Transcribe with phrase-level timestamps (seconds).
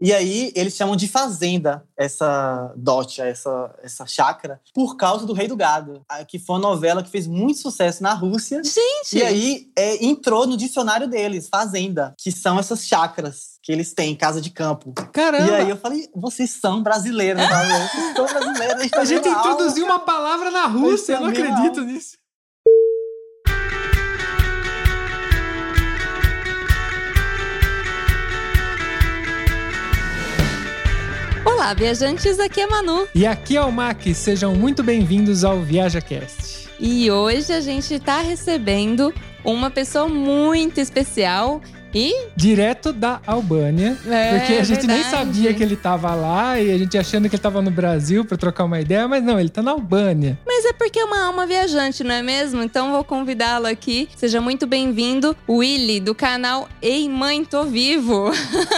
[0.00, 5.48] E aí eles chamam de fazenda essa dote, essa, essa chácara, por causa do Rei
[5.48, 8.62] do Gado, que foi uma novela que fez muito sucesso na Rússia.
[8.62, 9.16] Gente!
[9.16, 14.14] E aí é, entrou no dicionário deles, fazenda, que são essas chácaras que eles têm,
[14.14, 14.92] casa de campo.
[15.12, 15.50] Caramba!
[15.50, 17.88] E aí eu falei, vocês são brasileiros, né?
[17.88, 18.74] vocês são brasileiros.
[18.76, 19.52] A gente, tá A gente vendo aula.
[19.52, 21.92] introduziu uma palavra na Rússia, eu não acredito aula.
[21.92, 22.16] nisso.
[31.46, 33.06] Olá, viajantes, aqui é Manu.
[33.14, 36.68] E aqui é o Mac, sejam muito bem-vindos ao ViajaCast.
[36.80, 39.14] E hoje a gente tá recebendo
[39.44, 41.62] uma pessoa muito especial
[41.98, 45.10] e Direto da Albânia, É, porque a gente nem verdade.
[45.16, 48.36] sabia que ele tava lá e a gente achando que ele tava no Brasil pra
[48.36, 50.38] trocar uma ideia, mas não, ele tá na Albânia.
[50.46, 52.62] Mas é porque é uma alma viajante, não é mesmo?
[52.62, 54.08] Então vou convidá-lo aqui.
[54.14, 58.30] Seja muito bem-vindo, Willy, do canal Ei Mãe Tô Vivo.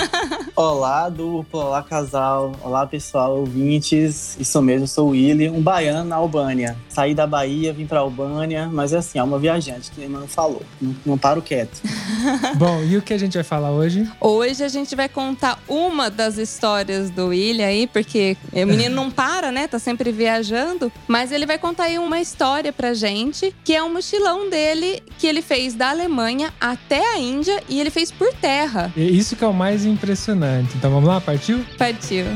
[0.55, 4.37] Olá, dupla, olá, casal, olá, pessoal, ouvintes.
[4.39, 6.77] Isso mesmo, eu sou o Willy, um baiano na Albânia.
[6.89, 10.63] Saí da Bahia, vim pra Albânia, mas é assim, uma viajante, que o Emmanuel falou.
[10.81, 11.81] Não, não paro quieto.
[12.57, 14.07] Bom, e o que a gente vai falar hoje?
[14.21, 19.11] Hoje a gente vai contar uma das histórias do Willy aí, porque o menino não
[19.11, 19.67] para, né?
[19.67, 20.93] Tá sempre viajando.
[21.07, 25.27] Mas ele vai contar aí uma história pra gente, que é um mochilão dele que
[25.27, 28.93] ele fez da Alemanha até a Índia e ele fez por terra.
[28.95, 30.77] E Isso que é o mais impressionante.
[30.77, 31.65] Então vamos lá, partiu?
[31.79, 32.27] Partiu.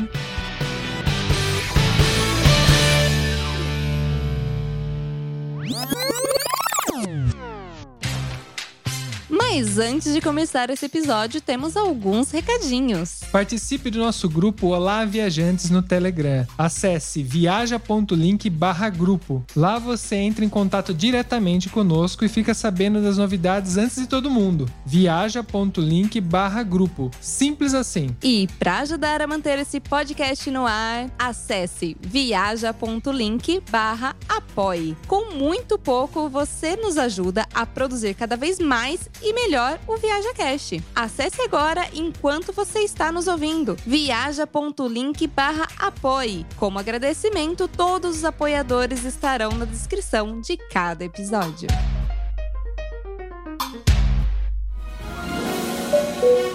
[9.55, 13.19] Mas antes de começar esse episódio, temos alguns recadinhos.
[13.31, 16.47] Participe do nosso grupo Olá Viajantes no Telegram.
[16.57, 19.45] Acesse viaja.link barra grupo.
[19.55, 24.27] Lá você entra em contato diretamente conosco e fica sabendo das novidades antes de todo
[24.27, 24.67] mundo.
[24.87, 27.11] viaja.link barra grupo.
[27.21, 28.09] Simples assim.
[28.23, 34.97] E para ajudar a manter esse podcast no ar, acesse viaja.link barra apoie.
[35.07, 39.42] Com muito pouco, você nos ajuda a produzir cada vez mais e melhor
[39.87, 40.81] o ViajaCast.
[40.95, 43.75] Acesse agora enquanto você está nos ouvindo.
[43.85, 46.45] viaja.link barra apoie.
[46.57, 51.67] Como agradecimento, todos os apoiadores estarão na descrição de cada episódio.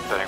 [0.09, 0.27] Setting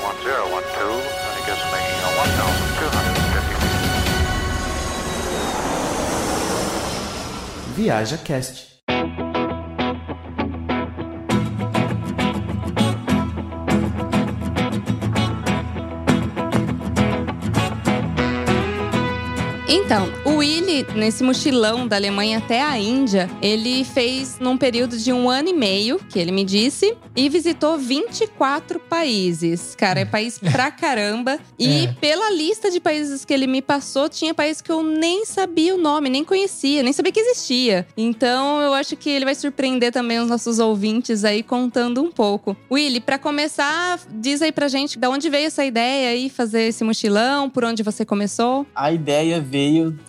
[7.76, 8.69] 1012,
[19.72, 25.12] Então, o Willy, nesse mochilão da Alemanha até a Índia, ele fez num período de
[25.12, 29.76] um ano e meio, que ele me disse, e visitou 24 países.
[29.76, 31.38] Cara, é país pra caramba.
[31.56, 31.92] E É.
[32.00, 35.78] pela lista de países que ele me passou, tinha países que eu nem sabia o
[35.78, 37.86] nome, nem conhecia, nem sabia que existia.
[37.96, 42.56] Então, eu acho que ele vai surpreender também os nossos ouvintes aí contando um pouco.
[42.72, 46.82] Willy, pra começar, diz aí pra gente de onde veio essa ideia aí, fazer esse
[46.82, 48.66] mochilão, por onde você começou.
[48.74, 49.59] A ideia veio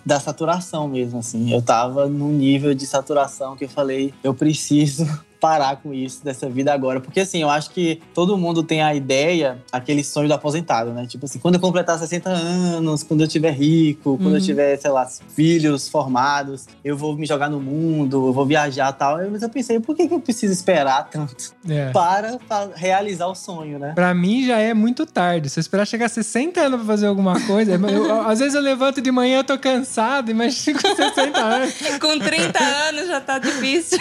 [0.04, 1.52] da saturação mesmo, assim.
[1.52, 5.06] Eu tava num nível de saturação que eu falei, eu preciso
[5.42, 7.00] parar com isso dessa vida agora.
[7.00, 11.04] Porque assim, eu acho que todo mundo tem a ideia, aquele sonho do aposentado, né?
[11.04, 14.46] Tipo assim, quando eu completar 60 anos, quando eu tiver rico, quando eu Uhum.
[14.46, 15.04] tiver, sei lá,
[15.34, 19.18] filhos formados, eu vou me jogar no mundo, eu vou viajar e tal.
[19.32, 21.90] Mas eu pensei, por que, que eu preciso esperar tanto É.
[21.90, 23.92] para fa- realizar o sonho, né?
[23.96, 25.50] Pra mim já é muito tarde.
[25.50, 28.60] Se eu esperar chegar a 60 anos pra fazer alguma coisa, eu- às vezes eu
[28.62, 31.72] levanto de manhã eu tô cansado, imagina com 60 anos.
[32.00, 33.98] Com 30 anos já tá difícil.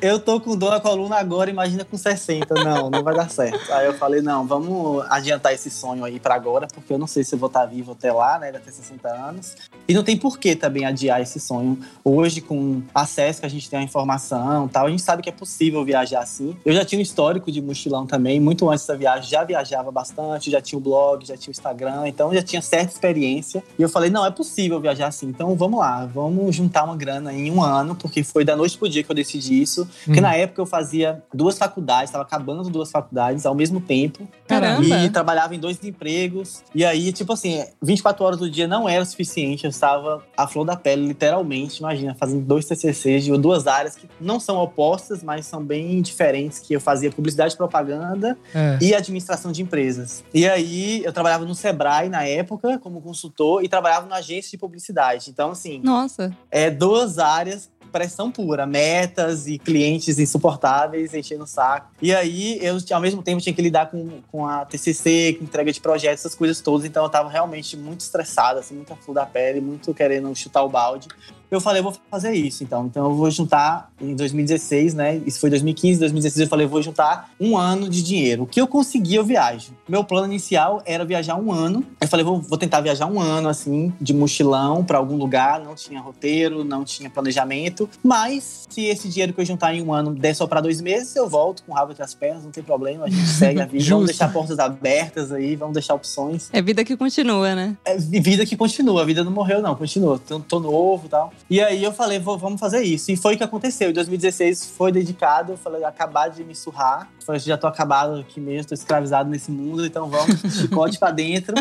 [0.00, 2.54] Eu tô com dor na coluna agora, imagina com 60.
[2.62, 3.72] Não, não vai dar certo.
[3.72, 7.24] Aí eu falei, não, vamos adiantar esse sonho aí pra agora, porque eu não sei
[7.24, 8.50] se eu vou estar vivo até lá, né?
[8.50, 9.56] Até 60 anos.
[9.88, 11.78] E não tem por que também adiar esse sonho.
[12.04, 15.32] Hoje, com acesso que a gente tem à informação tal, a gente sabe que é
[15.32, 16.54] possível viajar assim.
[16.64, 20.50] Eu já tinha um histórico de mochilão também, muito antes da viagem, já viajava bastante,
[20.50, 23.64] já tinha o blog, já tinha o Instagram, então já tinha certa experiência.
[23.78, 27.32] E eu falei, não, é possível viajar assim, então vamos lá, vamos juntar uma grana
[27.32, 29.88] em um ano, porque foi da noite pro dia que eu decidi isso.
[30.04, 30.22] Porque Hum.
[30.22, 34.26] na época eu fazia duas faculdades, estava acabando duas faculdades ao mesmo tempo.
[34.48, 34.84] Caramba.
[34.84, 36.62] E trabalhava em dois empregos.
[36.74, 39.64] E aí, tipo assim, 24 horas do dia não era o suficiente.
[39.64, 41.78] Eu estava à flor da pele, literalmente.
[41.80, 46.58] Imagina, fazendo dois TCCs de duas áreas que não são opostas, mas são bem diferentes.
[46.58, 48.78] Que eu fazia publicidade e propaganda É.
[48.80, 50.24] e administração de empresas.
[50.32, 54.58] E aí, eu trabalhava no Sebrae na época, como consultor, e trabalhava na agência de
[54.58, 55.30] publicidade.
[55.30, 56.34] Então, assim, Nossa.
[56.50, 61.90] é duas áreas pressão pura, metas e clientes insuportáveis, enchendo o saco.
[62.00, 65.72] E aí, eu, ao mesmo tempo, tinha que lidar com, com a TCC, com entrega
[65.72, 66.86] de projetos, essas coisas todas.
[66.86, 70.62] Então, eu tava realmente muito estressado, assim, muito a flor da pele, muito querendo chutar
[70.62, 71.08] o balde.
[71.50, 72.86] Eu falei, eu vou fazer isso, então.
[72.86, 75.20] Então, eu vou juntar em 2016, né?
[75.26, 76.42] Isso foi 2015, 2016.
[76.42, 78.44] Eu falei, eu vou juntar um ano de dinheiro.
[78.44, 79.72] O que eu conseguir, eu viajo.
[79.88, 81.84] Meu plano inicial era viajar um ano.
[82.00, 85.60] Eu falei, vou, vou tentar viajar um ano, assim, de mochilão para algum lugar.
[85.60, 87.88] Não tinha roteiro, não tinha planejamento.
[88.02, 91.16] Mas, se esse dinheiro que eu juntar em um ano der só para dois meses,
[91.16, 93.06] eu volto com o rabo entre as pernas, não tem problema.
[93.06, 93.84] A gente segue a vida.
[93.88, 96.48] Vamos deixar portas abertas aí, vamos deixar opções.
[96.52, 97.76] É vida que continua, né?
[97.84, 100.18] É vida que continua, a vida não morreu, não, continua.
[100.18, 101.32] Tô, tô novo e tal.
[101.48, 103.10] E aí eu falei, vamos fazer isso.
[103.10, 103.90] E foi o que aconteceu.
[103.90, 107.08] Em 2016 foi dedicado, eu falei, acabar de me surrar.
[107.18, 111.10] Eu falei, já tô acabado aqui mesmo, tô escravizado nesse mundo, então vamos, chicote pra
[111.10, 111.54] dentro.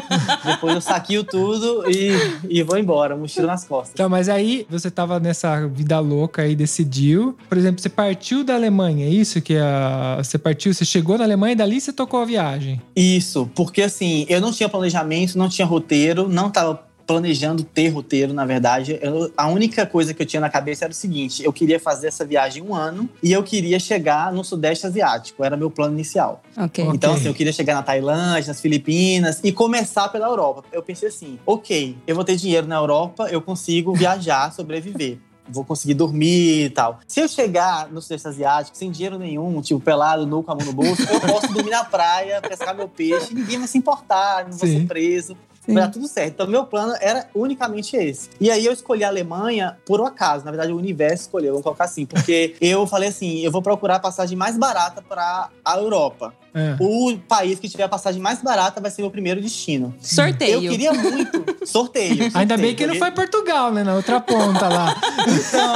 [0.46, 2.12] Depois eu saqueio tudo e,
[2.50, 3.94] e vou embora, mochila nas costas.
[3.94, 7.38] Então, mas aí você tava nessa vida louca aí, decidiu.
[7.48, 10.18] Por exemplo, você partiu da Alemanha, é isso que a...
[10.18, 12.82] você partiu, você chegou na Alemanha e dali você tocou a viagem.
[12.96, 18.34] Isso, porque assim, eu não tinha planejamento, não tinha roteiro, não tava planejando ter roteiro,
[18.36, 19.00] na verdade.
[19.02, 22.08] Eu- a única coisa que eu tinha na cabeça era o seguinte: eu queria fazer
[22.08, 25.44] essa viagem um ano e eu queria chegar no Sudeste Asiático.
[25.44, 26.44] Era meu plano inicial.
[26.56, 26.84] Ok.
[26.84, 26.96] Ok.
[26.96, 30.64] Então, assim, eu queria chegar na Tailândia, nas Filipinas e começar pela Europa.
[30.72, 35.18] Eu pensei assim: ok, eu vou ter dinheiro na Europa, eu consigo viajar, sobreviver.
[35.52, 37.00] Vou conseguir dormir e tal.
[37.08, 40.64] Se eu chegar no Sudeste Asiático sem dinheiro nenhum, tipo, pelado, nu com a mão
[40.64, 44.52] no bolso, eu posso dormir na praia, pescar meu peixe, ninguém vai se importar, não
[44.56, 44.82] vou Sim.
[44.82, 45.36] ser preso.
[45.74, 46.34] Vai dar tudo certo.
[46.34, 48.30] Então, meu plano era unicamente esse.
[48.40, 50.46] E aí, eu escolhi a Alemanha por um acaso.
[50.46, 52.06] Na verdade, o universo escolheu, vamos colocar assim.
[52.06, 56.34] Porque eu falei assim: eu vou procurar a passagem mais barata para a Europa.
[56.54, 56.76] É.
[56.80, 59.94] O país que tiver a passagem mais barata vai ser meu primeiro destino.
[60.02, 60.64] Sorteio.
[60.64, 62.24] Eu queria muito sorteio.
[62.34, 63.84] Ainda sorteio, bem que não foi Portugal, né?
[63.84, 64.96] Na outra ponta lá.
[65.28, 65.74] Então,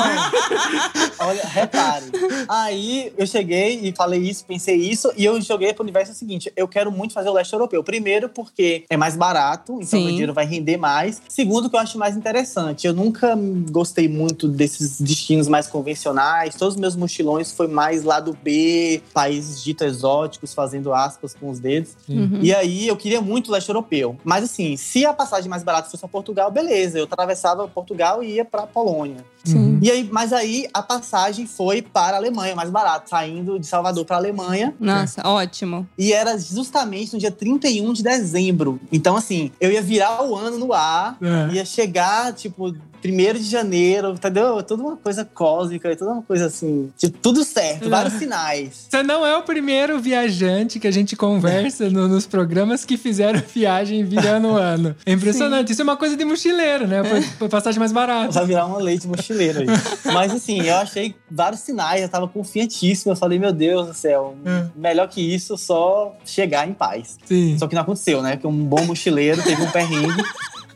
[1.20, 2.06] olha, repare.
[2.48, 6.52] Aí eu cheguei e falei isso, pensei isso, e eu joguei pro universo o seguinte:
[6.56, 7.84] eu quero muito fazer o leste europeu.
[7.84, 10.02] Primeiro, porque é mais barato, então Sim.
[10.02, 11.22] meu dinheiro vai render mais.
[11.28, 12.88] Segundo, que eu acho mais interessante.
[12.88, 13.38] Eu nunca
[13.70, 16.56] gostei muito desses destinos mais convencionais.
[16.56, 21.60] Todos os meus mochilões foi mais lado B, países dito exóticos, fazendo aspas com os
[21.60, 21.92] dedos.
[22.07, 22.39] Uhum.
[22.42, 24.18] E aí eu queria muito o leste europeu.
[24.24, 26.98] Mas assim, se a passagem mais barata fosse para Portugal, beleza.
[26.98, 29.25] Eu atravessava Portugal e ia para Polônia.
[29.48, 29.77] Uhum.
[29.81, 34.06] E aí, mas aí a passagem foi para a Alemanha, mais barato, saindo de Salvador
[34.06, 34.74] para a Alemanha.
[34.80, 35.86] Nossa, ótimo.
[35.98, 38.80] E era justamente no dia 31 de dezembro.
[38.92, 41.56] Então, assim, eu ia virar o ano no ar, É.
[41.56, 42.74] ia chegar, tipo,
[43.04, 44.63] 1 de janeiro, entendeu?
[44.63, 48.88] Toda uma coisa cósmica, toda uma coisa assim, tipo, tudo certo, vários sinais.
[48.89, 53.41] Você não é o primeiro viajante que a gente conversa no- nos programas que fizeram
[53.53, 54.95] viagem virando o ano.
[55.05, 55.71] É impressionante.
[55.71, 57.03] Isso é uma coisa de mochileiro, né?
[57.03, 58.31] Foi, foi passagem mais barata.
[58.31, 59.67] Vai virar uma leite mochileira aí.
[60.13, 63.11] Mas assim, eu achei vários sinais, eu tava confiantíssimo.
[63.11, 64.65] Eu falei, meu Deus do céu, É.
[64.75, 67.17] melhor que isso, só chegar em paz.
[67.25, 67.57] Sim.
[67.57, 68.31] Só que não aconteceu, né?
[68.35, 70.23] Porque um bom mochileiro teve um perrengue.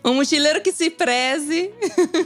[0.05, 1.69] Um mochileiro que se preze.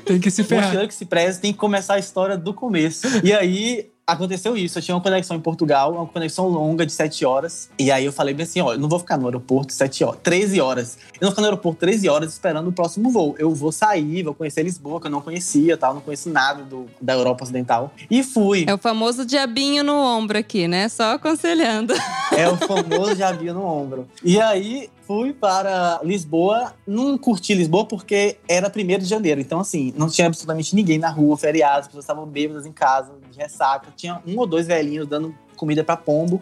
[0.05, 0.65] Tem que se ferrar.
[0.65, 3.07] mochileiro que se preza tem que começar a história do começo.
[3.23, 3.89] E aí.
[4.05, 7.69] Aconteceu isso, eu tinha uma conexão em Portugal, uma conexão longa de 7 horas.
[7.77, 10.19] E aí eu falei bem assim: ó, eu não vou ficar no aeroporto 7 horas,
[10.23, 10.97] 13 horas.
[11.13, 13.35] Eu não vou ficar no aeroporto 13 horas esperando o próximo voo.
[13.37, 16.87] Eu vou sair, vou conhecer Lisboa, que eu não conhecia, tal, não conheço nada do,
[16.99, 17.93] da Europa Ocidental.
[18.09, 18.65] E fui.
[18.67, 20.89] É o famoso diabinho no ombro aqui, né?
[20.89, 21.93] Só aconselhando.
[22.35, 24.07] É o famoso Jabinho no ombro.
[24.23, 26.73] E aí fui para Lisboa.
[26.85, 29.41] Não curti Lisboa porque era 1 de janeiro.
[29.41, 33.13] Então, assim, não tinha absolutamente ninguém na rua, feriado, as pessoas estavam bêbadas em casa,
[33.31, 33.91] de ressaca.
[33.95, 36.41] Tinha um ou dois velhinhos dando comida para pombo.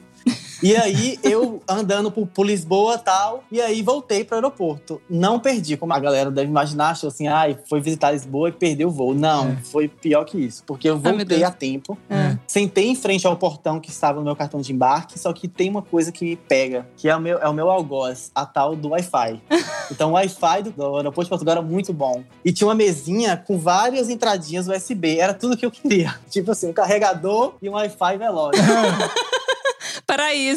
[0.62, 5.02] E aí, eu andando por, por Lisboa e tal, e aí voltei para o aeroporto.
[5.10, 8.90] Não perdi, como a galera deve imaginar, achou assim, ai, foi visitar Lisboa e perdeu
[8.90, 9.14] o voo.
[9.14, 9.56] Não, É.
[9.64, 11.44] foi pior que isso, porque eu voltei Deus.
[11.44, 11.98] a tempo.
[12.10, 12.38] É.
[12.48, 15.70] Sentei em frente ao portão que estava no meu cartão de embarque, só que tem
[15.70, 18.76] uma coisa que me pega, que é o meu, é o meu algoz, a tal
[18.76, 19.42] do Wi-Fi.
[19.92, 22.24] Então o Wi-Fi do, do aeroporto de Portugal era muito bom.
[22.46, 25.18] E tinha uma mesinha com várias entradinhas USB.
[25.18, 26.14] Era tudo que eu queria.
[26.30, 28.56] Tipo assim, um carregador e um Wi-Fi veloz.
[30.06, 30.49] Paraíso.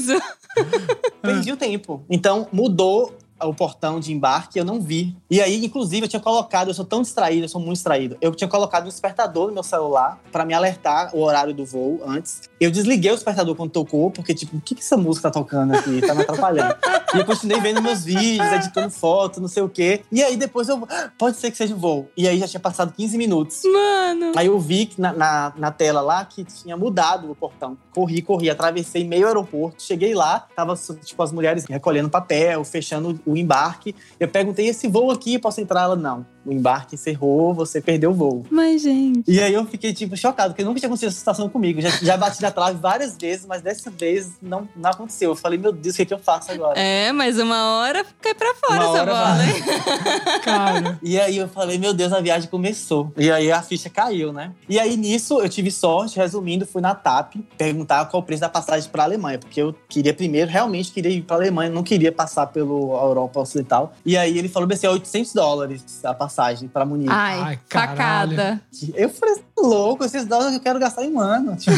[1.22, 2.04] Perdi o tempo.
[2.08, 5.16] Então mudou o portão de embarque, eu não vi.
[5.30, 8.16] E aí, inclusive, eu tinha colocado, eu sou tão distraído, eu sou muito distraído.
[8.20, 12.00] Eu tinha colocado um despertador no meu celular para me alertar o horário do voo
[12.06, 12.42] antes.
[12.60, 15.74] Eu desliguei o despertador quando tocou, porque, tipo, o que, que essa música tá tocando
[15.74, 16.00] aqui?
[16.00, 16.74] Tá me atrapalhando.
[17.14, 20.02] e eu continuei vendo meus vídeos, editando foto, não sei o quê.
[20.10, 20.86] E aí depois eu.
[20.88, 22.08] "Ah, Pode ser que seja o voo.
[22.16, 23.62] E aí já tinha passado 15 minutos.
[23.64, 24.32] Mano.
[24.36, 27.76] Aí eu vi na, na, na tela lá que tinha mudado o portão.
[27.94, 33.31] Corri, corri, atravessei meio aeroporto, cheguei lá, tava tipo as mulheres recolhendo papel, fechando o
[33.36, 33.94] embarque.
[34.18, 35.82] Eu perguntei: esse voo aqui, posso entrar?
[35.82, 36.26] Ela, não.
[36.44, 38.46] O embarque encerrou, você perdeu o voo.
[38.50, 39.30] Mas, gente.
[39.30, 41.80] E aí eu fiquei, tipo, chocado, porque nunca tinha acontecido essa situação comigo.
[41.80, 45.30] Já, já bati na trave várias vezes, mas dessa vez não, não aconteceu.
[45.30, 46.78] Eu falei, meu Deus, o que, é que eu faço agora?
[46.78, 49.62] É, mas uma hora cai pra fora Uma essa hora bola, hein?
[50.42, 50.98] Cara.
[51.02, 53.12] E aí eu falei, meu Deus, a viagem começou.
[53.16, 54.52] E aí a ficha caiu, né?
[54.68, 58.48] E aí nisso eu tive sorte, resumindo, fui na TAP perguntar qual o preço da
[58.48, 62.46] passagem pra Alemanha, porque eu queria primeiro, realmente queria ir pra Alemanha, não queria passar
[62.46, 63.92] pela Europa Ocidental.
[64.04, 66.31] E aí ele falou assim, 800 dólares a passagem
[66.72, 67.12] pra Munique.
[67.12, 68.60] Ai, Ai, facada.
[68.94, 71.56] Eu falei, louco, esses dólares eu quero gastar em um ano.
[71.62, 71.76] Tipo,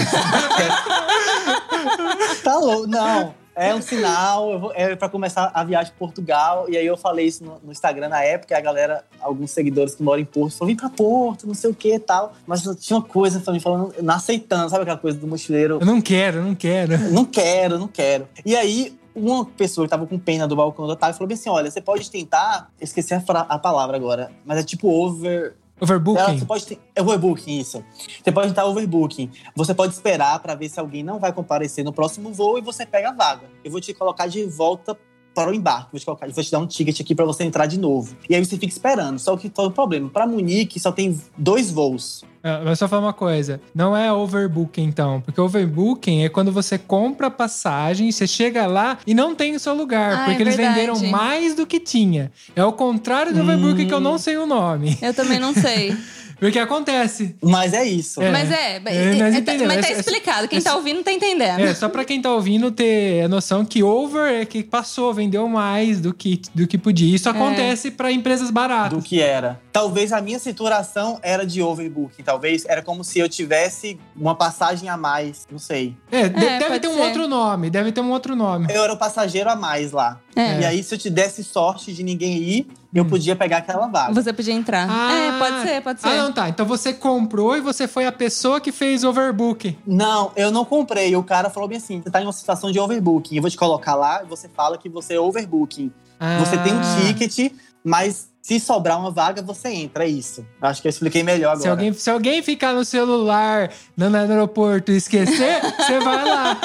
[2.42, 2.86] tá louco.
[2.86, 3.34] Não.
[3.56, 6.66] É um sinal, eu vou, é pra começar a viagem para Portugal.
[6.68, 9.94] E aí eu falei isso no, no Instagram na época, e a galera, alguns seguidores
[9.94, 12.32] que moram em Porto, falaram: vem pra Porto, não sei o que e tal.
[12.46, 15.78] Mas tinha uma coisa pra mim falando, não aceitando, sabe aquela coisa do mochileiro?
[15.80, 16.98] Eu não quero, eu não quero.
[17.12, 18.28] Não quero, não quero.
[18.44, 21.48] E aí, uma pessoa que tava com pena do balcão da TAP falou bem assim:
[21.50, 25.54] olha, você pode tentar, esqueci a, a palavra agora, mas é tipo over.
[25.76, 26.38] Ela, Overbooking.
[26.38, 27.84] você pode ter, é overbooking, isso.
[28.22, 29.30] Você pode tentar overbooking.
[29.56, 32.86] Você pode esperar pra ver se alguém não vai comparecer no próximo voo e você
[32.86, 33.50] pega a vaga.
[33.62, 34.96] Eu vou te colocar de volta
[35.34, 35.88] para o embarque.
[35.92, 38.16] Vou te, colocar, vou te dar um ticket aqui pra você entrar de novo.
[38.28, 39.18] E aí você fica esperando.
[39.18, 40.08] Só que todo o problema.
[40.08, 42.24] Pra Munique só tem dois voos.
[42.46, 46.76] Ah, Mas só falar uma coisa, não é overbooking então, porque overbooking é quando você
[46.76, 50.44] compra a passagem, você chega lá e não tem o seu lugar, Ah, porque é
[50.44, 50.78] eles verdade.
[50.78, 52.30] venderam mais do que tinha.
[52.54, 54.98] É o contrário do overbooking que eu não sei o nome.
[55.00, 55.96] Eu também não sei.
[56.44, 57.34] Porque acontece.
[57.42, 58.20] Mas é isso.
[58.20, 58.30] É.
[58.30, 59.74] Mas é, É, é, nós é, entendemos.
[59.74, 60.46] mas tá É- é- explicado.
[60.46, 61.58] Quem é- tá ouvindo tá entendendo.
[61.58, 65.48] É, só pra quem tá ouvindo ter a noção que over é que passou, vendeu
[65.48, 67.14] mais do que, do que podia.
[67.16, 68.98] Isso acontece pra empresas baratas.
[68.98, 69.58] do que era.
[69.72, 72.22] Talvez a minha saturação era de overbooking.
[72.22, 75.46] Talvez era como se eu tivesse uma passagem a mais.
[75.50, 75.96] Não sei.
[76.12, 77.00] É, de- É, deve ter um ser.
[77.00, 78.66] outro nome, deve ter um outro nome.
[78.70, 80.20] Eu era o passageiro a mais lá.
[80.36, 80.60] É.
[80.60, 84.14] E aí, se eu te desse sorte de ninguém ir, eu podia pegar aquela vaga.
[84.14, 84.88] Você podia entrar.
[85.10, 86.08] é, pode ser, pode ser.
[86.08, 86.48] Ah, não, tá.
[86.48, 89.76] Então você comprou e você foi a pessoa que fez overbooking.
[89.86, 91.14] Não, eu não comprei.
[91.16, 93.36] O cara falou bem assim: você tá em uma situação de overbooking.
[93.36, 95.92] Eu vou te colocar lá e você fala que você é overbooking.
[96.40, 96.96] Você tem um Ah.
[97.06, 97.52] ticket,
[97.84, 100.04] mas se sobrar uma vaga, você entra.
[100.04, 100.44] É isso.
[100.60, 101.62] Acho que eu expliquei melhor agora.
[101.62, 106.60] Se alguém, se alguém ficar no celular no, no aeroporto e esquecer, você vai lá.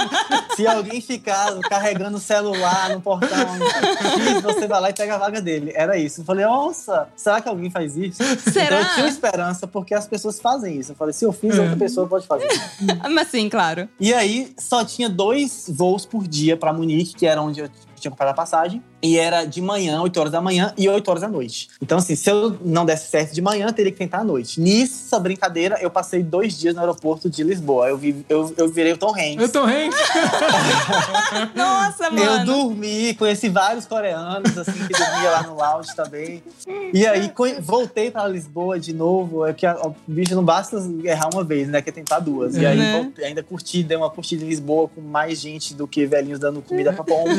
[0.58, 5.18] Se alguém ficar carregando o celular no portão X, você vai lá e pega a
[5.18, 5.72] vaga dele.
[5.74, 6.20] Era isso.
[6.20, 8.22] Eu falei, nossa, será que alguém faz isso?
[8.52, 8.66] Será?
[8.66, 10.92] Então eu tinha esperança, porque as pessoas fazem isso.
[10.92, 11.62] Eu falei, se eu fiz, É.
[11.62, 12.50] outra pessoa pode fazer.
[13.10, 13.88] Mas sim, claro.
[13.98, 18.12] E aí, só tinha dois voos por dia pra Munique, que era onde eu tinha
[18.12, 18.84] comprado a passagem.
[19.02, 21.70] E era de manhã, 8 horas da manhã e 8 horas da noite.
[21.82, 24.60] Então, assim, se eu não desse certo de manhã, eu teria que tentar à noite.
[24.60, 27.88] Nessa brincadeira, eu passei dois dias no aeroporto de Lisboa.
[27.88, 29.38] Eu, vi, eu, eu virei o Tom Hanks.
[29.42, 29.96] Eu tô rindo.
[31.56, 32.46] Nossa, Eu mano.
[32.46, 36.44] dormi, conheci vários coreanos, assim, que dormia lá no lounge também.
[36.94, 39.46] E aí, voltei pra Lisboa de novo.
[39.46, 41.82] É que o bicho não basta errar uma vez, né?
[41.82, 42.56] Quer tentar duas.
[42.56, 43.02] E aí, Né?
[43.02, 46.62] voltei- ainda curti, dei uma curtida em Lisboa com mais gente do que velhinhos dando
[46.62, 47.30] comida pra pombo.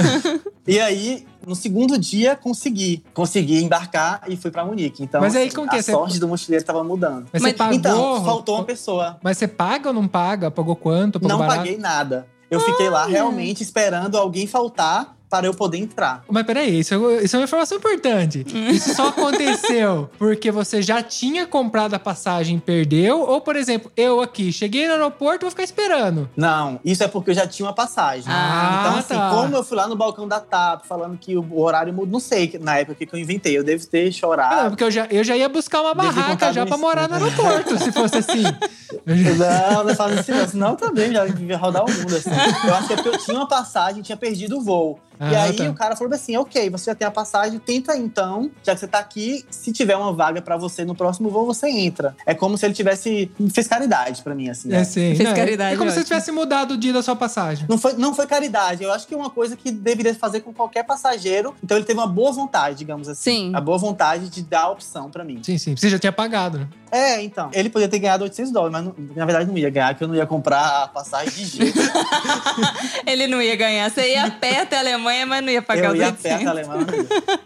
[0.66, 3.02] e aí, no segundo dia, consegui.
[3.12, 5.02] Consegui embarcar e fui pra Munique.
[5.02, 5.82] Então, Mas aí, assim, como que a?
[5.82, 7.26] Você- sorte do mochileiro tava mudando.
[7.32, 7.74] Mas, Mas- você pagou.
[7.74, 9.18] Então, faltou uma pessoa.
[9.22, 10.50] Mas você paga ou não paga?
[10.50, 11.18] Pagou quanto?
[11.18, 11.58] Pagou Não barato?
[11.58, 12.26] paguei nada.
[12.48, 16.24] Eu fiquei lá realmente esperando alguém faltar para eu poder entrar.
[16.28, 18.44] Mas peraí, isso, é- isso é uma informação importante.
[18.70, 23.20] Isso só aconteceu porque você já tinha comprado a passagem e perdeu?
[23.20, 26.28] Ou, por exemplo, eu aqui, cheguei no aeroporto vou ficar esperando.
[26.36, 28.24] Não, isso é porque eu já tinha uma passagem.
[28.28, 29.30] Ah, então, assim, tá.
[29.30, 32.48] como eu fui lá no balcão da TAP falando que o horário mudou, não sei
[32.48, 33.56] que- na época que eu inventei.
[33.56, 34.70] Eu devo ter Ah, não, chorado.
[34.70, 36.78] porque eu já, eu já ia buscar uma barraca já isso.
[36.78, 38.42] morar no aeroporto, se fosse assim.
[39.06, 40.48] Não, não faz isso, não.
[40.48, 42.30] Senão também já devia rodar o mundo, assim.
[42.66, 44.98] Eu acho que é porque eu tinha uma passagem, tinha perdido o voo.
[45.20, 45.64] E Ah, aí tá.
[45.70, 48.86] o cara falou assim: ok, você já tem a passagem, tenta então, já que você
[48.88, 52.16] tá aqui, se tiver uma vaga pra você no próximo voo, você entra.
[52.24, 53.30] É como se ele tivesse.
[53.52, 54.68] fez caridade pra mim, assim.
[54.68, 54.80] né?
[54.80, 55.14] É sim.
[55.14, 56.06] Fez Não, é- caridade, É como se ótimo.
[56.06, 57.66] você tivesse mudado o dia da sua passagem.
[57.68, 58.82] Não foi, não foi caridade.
[58.82, 61.54] Eu acho que é uma coisa que deveria fazer com qualquer passageiro.
[61.62, 63.20] Então ele teve uma boa vontade, digamos assim.
[63.48, 63.52] Sim.
[63.54, 65.40] A boa vontade de dar a opção pra mim.
[65.42, 65.76] Sim, sim.
[65.76, 66.68] Você já tinha pagado, né?
[66.92, 67.50] É, então.
[67.52, 70.08] Ele poderia ter ganhado 800 dólares, mas não- na verdade não ia ganhar, porque eu
[70.08, 71.78] não ia comprar a passagem de jeito.
[73.06, 73.90] Ele não ia ganhar.
[73.90, 76.22] Você ia a pé até a Alemanha, mas não ia pagar eu ia a 800.
[76.22, 76.86] pé até a Alemanha.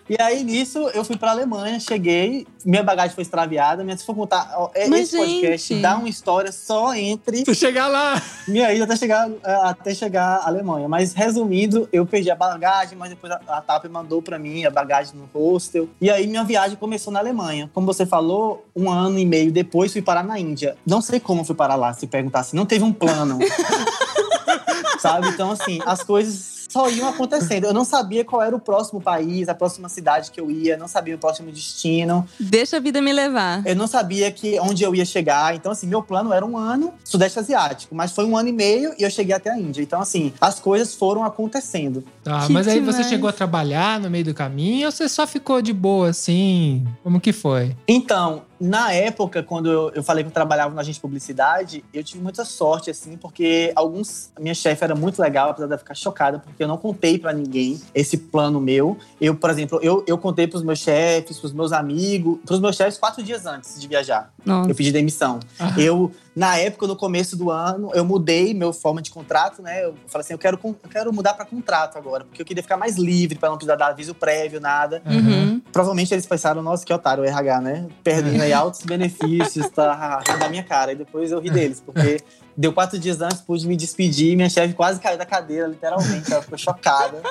[0.09, 3.83] E aí, nisso, eu fui pra Alemanha, cheguei, minha bagagem foi extraviada.
[3.85, 5.83] Mas se for contar, ó, é- Mas, esse podcast gente.
[5.83, 8.21] dá uma história só entre Você chegar lá.
[8.47, 10.88] minha ida até chegar, é, até chegar à Alemanha.
[10.88, 14.71] Mas resumindo, eu perdi a bagagem, mas depois a, a TAP mandou pra mim a
[14.71, 15.88] bagagem no hostel.
[16.00, 17.71] E aí minha viagem começou na Alemanha.
[17.73, 20.76] Como você falou, um ano e meio depois fui parar na Índia.
[20.87, 22.54] Não sei como fui parar lá, se perguntasse.
[22.54, 23.38] Não teve um plano.
[24.99, 25.28] Sabe?
[25.28, 27.66] Então, assim, as coisas só iam acontecendo.
[27.66, 30.88] Eu não sabia qual era o próximo país, a próxima cidade que eu ia, não
[30.88, 32.26] sabia o próximo destino.
[32.40, 33.64] Deixa a vida me levar.
[33.64, 35.54] Eu não sabia que onde eu ia chegar.
[35.54, 38.93] Então, assim, meu plano era um ano Sudeste Asiático, mas foi um ano e meio
[38.99, 39.83] e eu cheguei até a Índia.
[39.83, 42.02] Então, assim, as coisas foram acontecendo.
[42.25, 42.97] Tá, Que mas aí demais.
[42.97, 46.85] você chegou a trabalhar no meio do caminho ou você só ficou de boa assim?
[47.04, 47.76] Como que foi?
[47.87, 52.03] Então, na época, quando eu, eu falei que eu trabalhava na agência de publicidade, eu
[52.05, 54.33] tive muita sorte, assim, porque alguns.
[54.39, 57.81] Minha chefe era muito legal, apesar de ficar chocada, porque eu não contei pra ninguém
[57.95, 58.97] esse plano meu.
[59.21, 62.99] Eu, por exemplo, eu, eu contei pros meus chefes, pros meus amigos, pros meus chefes
[62.99, 64.33] quatro dias antes de viajar.
[64.45, 64.71] Nossa.
[64.71, 65.41] Eu pedi demissão.
[65.59, 65.75] Ah.
[65.79, 69.85] Eu, na época, no começo do ano, eu mudei meu forma de contrato, né?
[69.85, 72.76] Eu falei assim, eu quero, eu quero mudar pra contrato agora, porque eu queria ficar
[72.76, 75.00] mais livre, pra não precisar dar aviso prévio, nada.
[75.07, 75.61] Uhum.
[75.73, 77.87] Provavelmente eles pensaram, nossa, que otário o RH, né?
[78.03, 80.93] Perdendo aí altos benefícios, tá da minha cara.
[80.93, 82.21] E depois eu ri deles, porque
[82.57, 86.43] deu quatro dias antes, pude me despedir, minha chefe quase caiu da cadeira, literalmente, ela
[86.43, 87.23] ficou chocada.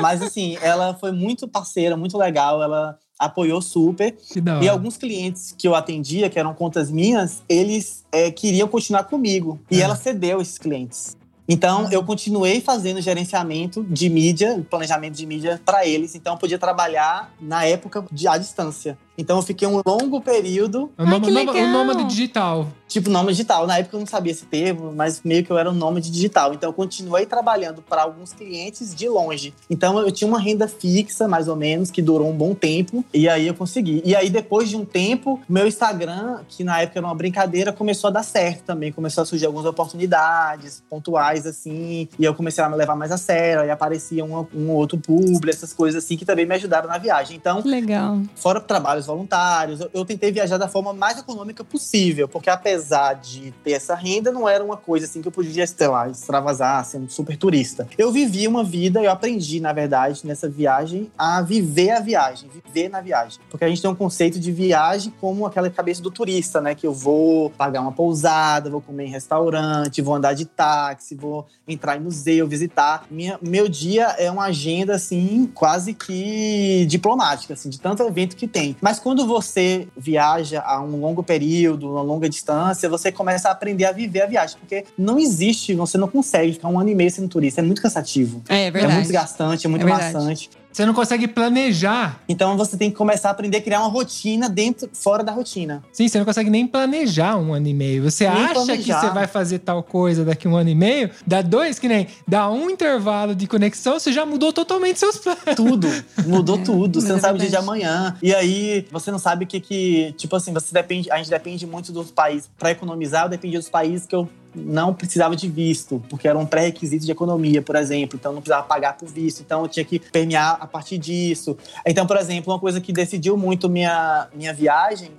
[0.00, 4.14] Mas assim, ela foi muito parceira, muito legal, ela apoiou super.
[4.62, 9.60] E alguns clientes que eu atendia, que eram contas minhas, eles é, queriam continuar comigo.
[9.70, 9.84] E É.
[9.84, 11.16] ela cedeu esses clientes.
[11.48, 16.14] Então, eu continuei fazendo gerenciamento de mídia, planejamento de mídia para eles.
[16.14, 18.96] Então, eu podia trabalhar na época de, à distância.
[19.16, 21.54] Então, eu fiquei um longo período, O nome, o legal.
[21.68, 22.66] nômade digital.
[22.88, 23.66] tipo, nômade digital.
[23.66, 26.52] Na época, eu não sabia esse termo, mas meio que eu era um nômade digital.
[26.54, 29.54] Então, eu continuei trabalhando para alguns clientes de longe.
[29.70, 33.04] Então, eu tinha uma renda fixa, mais ou menos, que durou um bom tempo.
[33.14, 34.02] E aí, eu consegui.
[34.04, 38.08] E aí, depois de um tempo, meu Instagram, que na época era uma brincadeira, começou
[38.08, 38.92] a dar certo também.
[38.92, 42.08] Começou a surgir algumas oportunidades pontuais, assim.
[42.18, 43.62] E eu comecei a me levar mais a sério.
[43.62, 47.36] Aí aparecia um, um outro publi, essas coisas assim, que também me ajudaram na viagem.
[47.36, 48.20] Então, Que legal.
[48.34, 48.60] fora
[49.02, 53.72] trabalhos voluntários, eu, eu tentei viajar da forma mais econômica possível, porque apesar de ter
[53.72, 57.36] essa renda, não era uma coisa assim que eu podia, sei lá, extravasar, sendo super
[57.36, 57.88] turista.
[57.98, 62.88] Eu vivi uma vida, eu aprendi, na verdade, nessa viagem, a viver a viagem, viver
[62.88, 63.40] na viagem.
[63.50, 66.74] Porque a gente tem um conceito de viagem como aquela cabeça do turista, né?
[66.74, 71.46] Que eu vou pagar uma pousada, vou comer em restaurante, vou andar de táxi, vou
[71.66, 73.06] entrar em museu, visitar.
[73.10, 78.46] Minha, meu dia é uma agenda, assim, quase que diplomática, assim, de tanto evento que
[78.46, 78.76] tem.
[78.80, 83.84] Mas quando você viaja a um longo período, uma longa distância, você começa a aprender
[83.84, 84.56] a viver a viagem.
[84.58, 87.60] Porque não existe, você não consegue ficar um ano e meio sendo turista.
[87.60, 88.42] É muito cansativo.
[88.48, 88.94] É É verdade.
[88.94, 90.50] muito desgastante, é muito É maçante.
[90.72, 92.20] Você não consegue planejar.
[92.28, 95.82] Então você tem que começar a aprender a criar uma rotina dentro, fora da rotina.
[95.92, 98.02] Sim, você não consegue nem planejar um ano e meio.
[98.02, 99.00] Você Nem acha que planejar.
[99.00, 102.50] você vai fazer tal coisa daqui um ano e meio, dá dois, que nem dá
[102.50, 105.42] um intervalo de conexão, você já mudou totalmente seus planos.
[105.56, 105.88] Tudo.
[106.26, 107.00] Mudou É, tudo.
[107.00, 108.16] Você não sabe o dia de amanhã.
[108.22, 110.14] E aí, você não sabe o que que.
[110.16, 111.10] Tipo assim, você depende.
[111.10, 112.50] A gente depende muito dos países.
[112.58, 116.46] Pra economizar, eu dependia dos países que eu não precisava de visto, porque era um
[116.46, 118.18] pré-requisito de economia, por exemplo.
[118.18, 119.40] Então, não precisava pagar por visto.
[119.40, 121.56] Então, eu tinha que permear a partir disso.
[121.86, 125.10] Então, por exemplo, uma coisa que decidiu muito minha, minha viagem,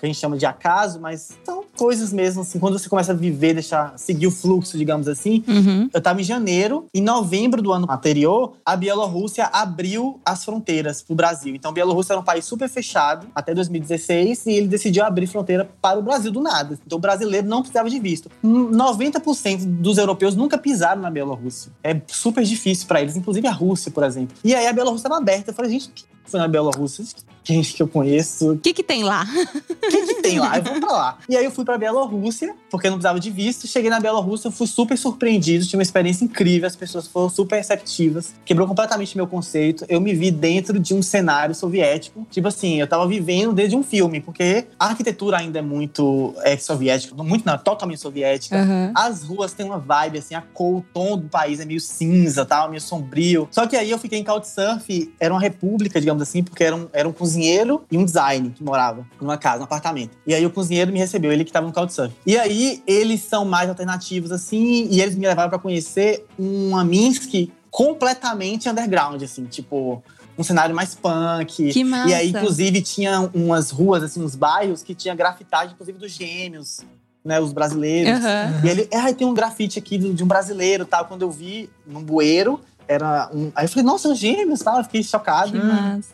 [0.00, 3.14] que a gente chama de acaso, mas são coisas mesmo, assim, quando você começa a
[3.14, 5.90] viver, deixar, seguir o fluxo, digamos assim, Uhum.
[5.92, 6.86] eu estava em janeiro.
[6.94, 11.54] Em novembro do ano anterior, a Bielorrússia abriu as fronteiras para o Brasil.
[11.54, 15.68] Então, a Bielorrússia era um país super fechado até 2016 e ele decidiu abrir fronteira
[15.82, 16.78] para o Brasil do nada.
[16.86, 18.30] Então, o brasileiro não precisava de visto.
[18.42, 21.70] Hum, 90% dos europeus nunca pisaram na Bielorrússia.
[21.84, 24.34] É super difícil para eles, inclusive a Rússia, por exemplo.
[24.42, 25.50] E aí a Bielorrússia estava aberta.
[25.50, 27.04] Eu falei, gente, que foi na Bielorrússia?
[27.44, 29.24] Gente que eu conheço, O que que tem lá?
[29.24, 30.58] o que, que tem lá?
[30.58, 31.18] Eu vou pra lá.
[31.28, 33.66] E aí eu fui pra Bielorrússia, porque eu não precisava de visto.
[33.66, 37.56] Cheguei na Bielorrússia, eu fui super surpreendido, tive uma experiência incrível, as pessoas foram super
[37.56, 39.84] receptivas, quebrou completamente meu conceito.
[39.88, 42.26] Eu me vi dentro de um cenário soviético.
[42.30, 46.56] Tipo assim, eu tava vivendo desde um filme, porque a arquitetura ainda é muito é,
[46.56, 48.56] soviética, muito não, totalmente soviética.
[48.56, 48.92] Aham.
[48.94, 52.44] As ruas têm uma vibe, assim, a cor, o tom do país é meio cinza,
[52.44, 53.48] tal, meio sombrio.
[53.50, 56.88] Só que aí eu fiquei em Couchsurf, era uma república, digamos assim, porque era um,
[56.92, 60.16] era um cozinheiro e um design que morava numa casa, num apartamento.
[60.26, 62.12] E aí o cozinheiro me recebeu, ele que tava no Couchsurf.
[62.26, 67.48] E aí eles são mais alternativos, assim, e eles me levaram pra conhecer uma Minsk
[67.70, 70.02] completamente underground, assim, tipo...
[70.38, 71.70] Um cenário mais punk.
[71.70, 72.08] Que massa.
[72.08, 76.80] E aí, inclusive, tinha umas ruas, assim, uns bairros que tinha grafitagem, inclusive, dos gêmeos,
[77.22, 77.38] né?
[77.38, 78.24] Os brasileiros.
[78.24, 78.62] Aham.
[78.64, 81.04] E ele, ah, tem um grafite aqui de um brasileiro tal.
[81.04, 82.58] Quando eu vi num bueiro,
[82.90, 83.52] era um.
[83.54, 84.78] Aí eu falei, nossa, são gêmeos tal.
[84.78, 85.52] Eu fiquei chocado.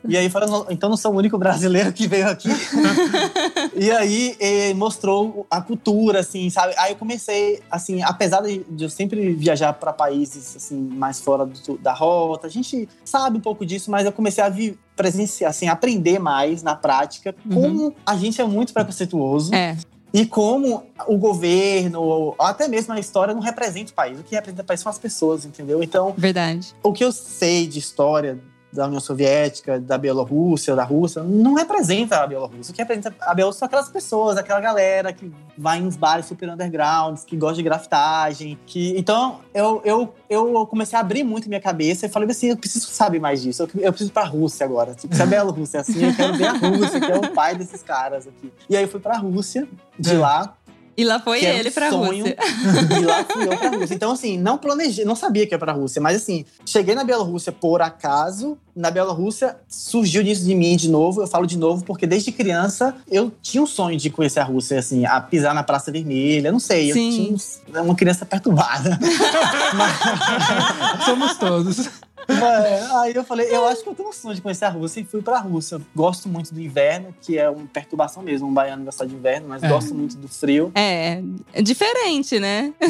[0.06, 2.50] E aí "Não, então não sou o único brasileiro que veio aqui.
[3.74, 6.74] e aí eh, mostrou a cultura, assim, sabe?
[6.76, 11.78] Aí eu comecei, assim, apesar de, eu sempre viajar para países assim mais fora do-
[11.78, 15.68] da rota, a gente sabe um pouco disso, mas eu comecei a vi- presenciar, assim,
[15.68, 17.54] aprender mais na prática Uhum.
[17.54, 19.54] como a gente é muito preconceituoso.
[19.54, 19.76] É.
[20.16, 24.18] E como o governo, ou até mesmo a história, não representa o país.
[24.18, 25.82] O que representa o país são as pessoas, entendeu?
[25.82, 26.74] Então, Verdade.
[26.82, 28.38] o que eu sei de história
[28.76, 32.70] da União Soviética, da Bielorrússia, da Rússia, não representa a Bielorrússia.
[32.72, 36.26] O que representa a Bielorrússia são aquelas pessoas, aquela galera que vai em uns bares
[36.26, 38.58] super undergrounds, que gosta de grafitagem.
[38.66, 38.96] Que...
[38.98, 42.86] Então, eu, eu, eu comecei a abrir muito minha cabeça e falei assim, eu preciso
[42.88, 43.62] saber mais disso.
[43.62, 44.94] Eu, eu preciso ir pra Rússia agora.
[44.94, 47.54] Tipo, se a Bielorrússia é assim, eu quero ver a Rússia, que é o pai
[47.54, 48.52] desses caras aqui.
[48.68, 49.66] E aí eu fui pra Rússia,
[49.98, 50.18] de É.
[50.18, 50.54] lá,
[50.96, 52.24] E lá foi que era um ele pra sonho.
[52.24, 52.36] Rússia.
[53.00, 53.94] E lá fui eu pra Rússia.
[53.94, 57.52] Então, assim, não planejei, não sabia que ia pra Rússia, mas assim, cheguei na Bielorrússia
[57.52, 58.56] por acaso.
[58.74, 61.22] Na Bielorrússia surgiu isso de mim de novo.
[61.22, 64.78] Eu falo de novo porque desde criança eu tinha um sonho de conhecer a Rússia,
[64.78, 66.50] assim, a pisar na Praça Vermelha.
[66.50, 67.32] Não sei, Sim.
[67.32, 68.98] eu tinha uma criança perturbada.
[71.04, 71.90] Somos todos.
[72.28, 75.00] Mas, aí eu falei, eu acho que eu tenho um sonho de conhecer a Rússia
[75.00, 75.80] e fui pra Rússia.
[75.94, 78.48] Gosto muito do inverno, que é uma perturbação mesmo.
[78.48, 79.68] Um baiano gosta de inverno, mas É.
[79.68, 80.70] gosto muito do frio.
[80.74, 82.72] É, é diferente, né?
[82.80, 82.86] É.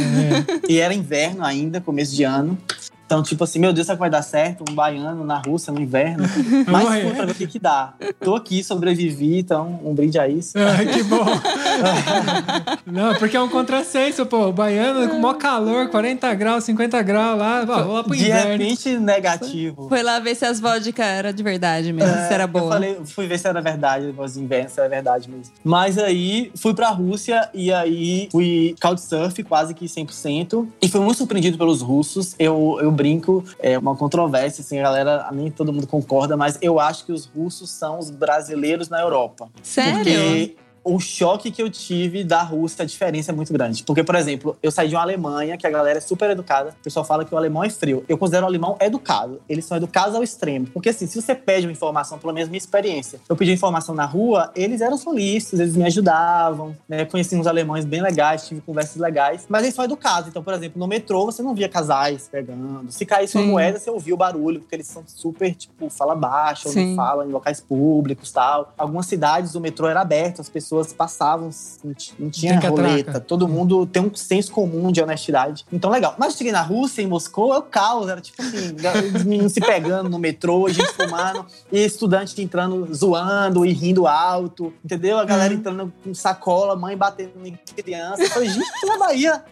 [0.69, 2.59] E era inverno ainda, começo de ano.
[3.07, 4.65] Então, tipo assim, meu Deus, será que vai dar certo?
[4.69, 6.25] Um baiano na Rússia no inverno.
[6.67, 7.95] Mas fui pra ver o que, que dá.
[8.19, 10.59] Tô aqui, sobrevivi, então um brinde a isso.
[10.59, 11.25] Ah, que bom.
[12.87, 14.47] Não, porque é um contrassenso, pô.
[14.49, 17.65] O baiano com maior calor, 40 graus, 50 graus lá.
[17.67, 18.51] Pô, vou lá pro De inverno.
[18.53, 19.89] repente, negativo.
[19.89, 22.69] Foi lá ver se as vodka era de verdade mesmo, se era É, Eu boa.
[22.73, 25.53] falei, fui ver se era verdade, depois de inverno, se era verdade mesmo.
[25.65, 30.67] Mas aí, fui pra Rússia e aí fui couchsurf quase que 100%.
[30.81, 32.35] E fui muito surpreendido pelos russos.
[32.39, 36.79] Eu, eu brinco, é uma controvérsia, assim, a galera, nem todo mundo concorda, mas eu
[36.81, 39.49] acho que os russos são os brasileiros na Europa.
[39.63, 39.95] Sério?
[39.97, 40.57] Porque
[40.87, 43.83] o choque que eu tive da Rússia, a diferença é muito grande.
[43.83, 46.71] Porque, por exemplo, eu saí de uma Alemanha, que a galera é super educada.
[46.71, 48.05] O pessoal fala que o alemão é frio.
[48.09, 49.41] Eu considero o alemão educado.
[49.49, 50.69] Eles são educados ao extremo.
[50.69, 54.05] Porque, assim, se você pede uma informação, pelo menos minha experiência, eu pedi informação na
[54.05, 57.05] rua, eles eram solistas, eles me ajudavam, né?
[57.05, 59.45] Conheci uns alemães bem legais, tive conversas legais.
[59.49, 60.29] Mas eles são educados.
[60.29, 62.93] Então, por exemplo, no metrô, você não via casais pegando.
[62.93, 66.69] Se caísse uma moeda, você ouvia o barulho, porque eles são super, tipo, fala baixo,
[66.69, 68.73] ou não fala em locais públicos tal.
[68.79, 71.51] Algumas cidades o metrô era aberto, as pessoas passavam,
[71.85, 73.21] não ti- não tinha roleta.
[73.21, 75.65] Todo mundo tem um senso comum de honestidade.
[75.73, 76.15] Então, legal.
[76.19, 78.09] Mas eu cheguei na Rússia, em Moscou, é o caos.
[78.09, 78.75] Era tipo assim,
[79.17, 84.73] os meninos se pegando no metrô, gente fumando, e estudante entrando zoando e rindo alto,
[84.85, 85.19] entendeu?
[85.19, 85.61] A galera Uhum.
[85.61, 88.23] entrando com sacola, mãe batendo em criança.
[88.23, 89.45] Eu falei, gente, tô na Bahia.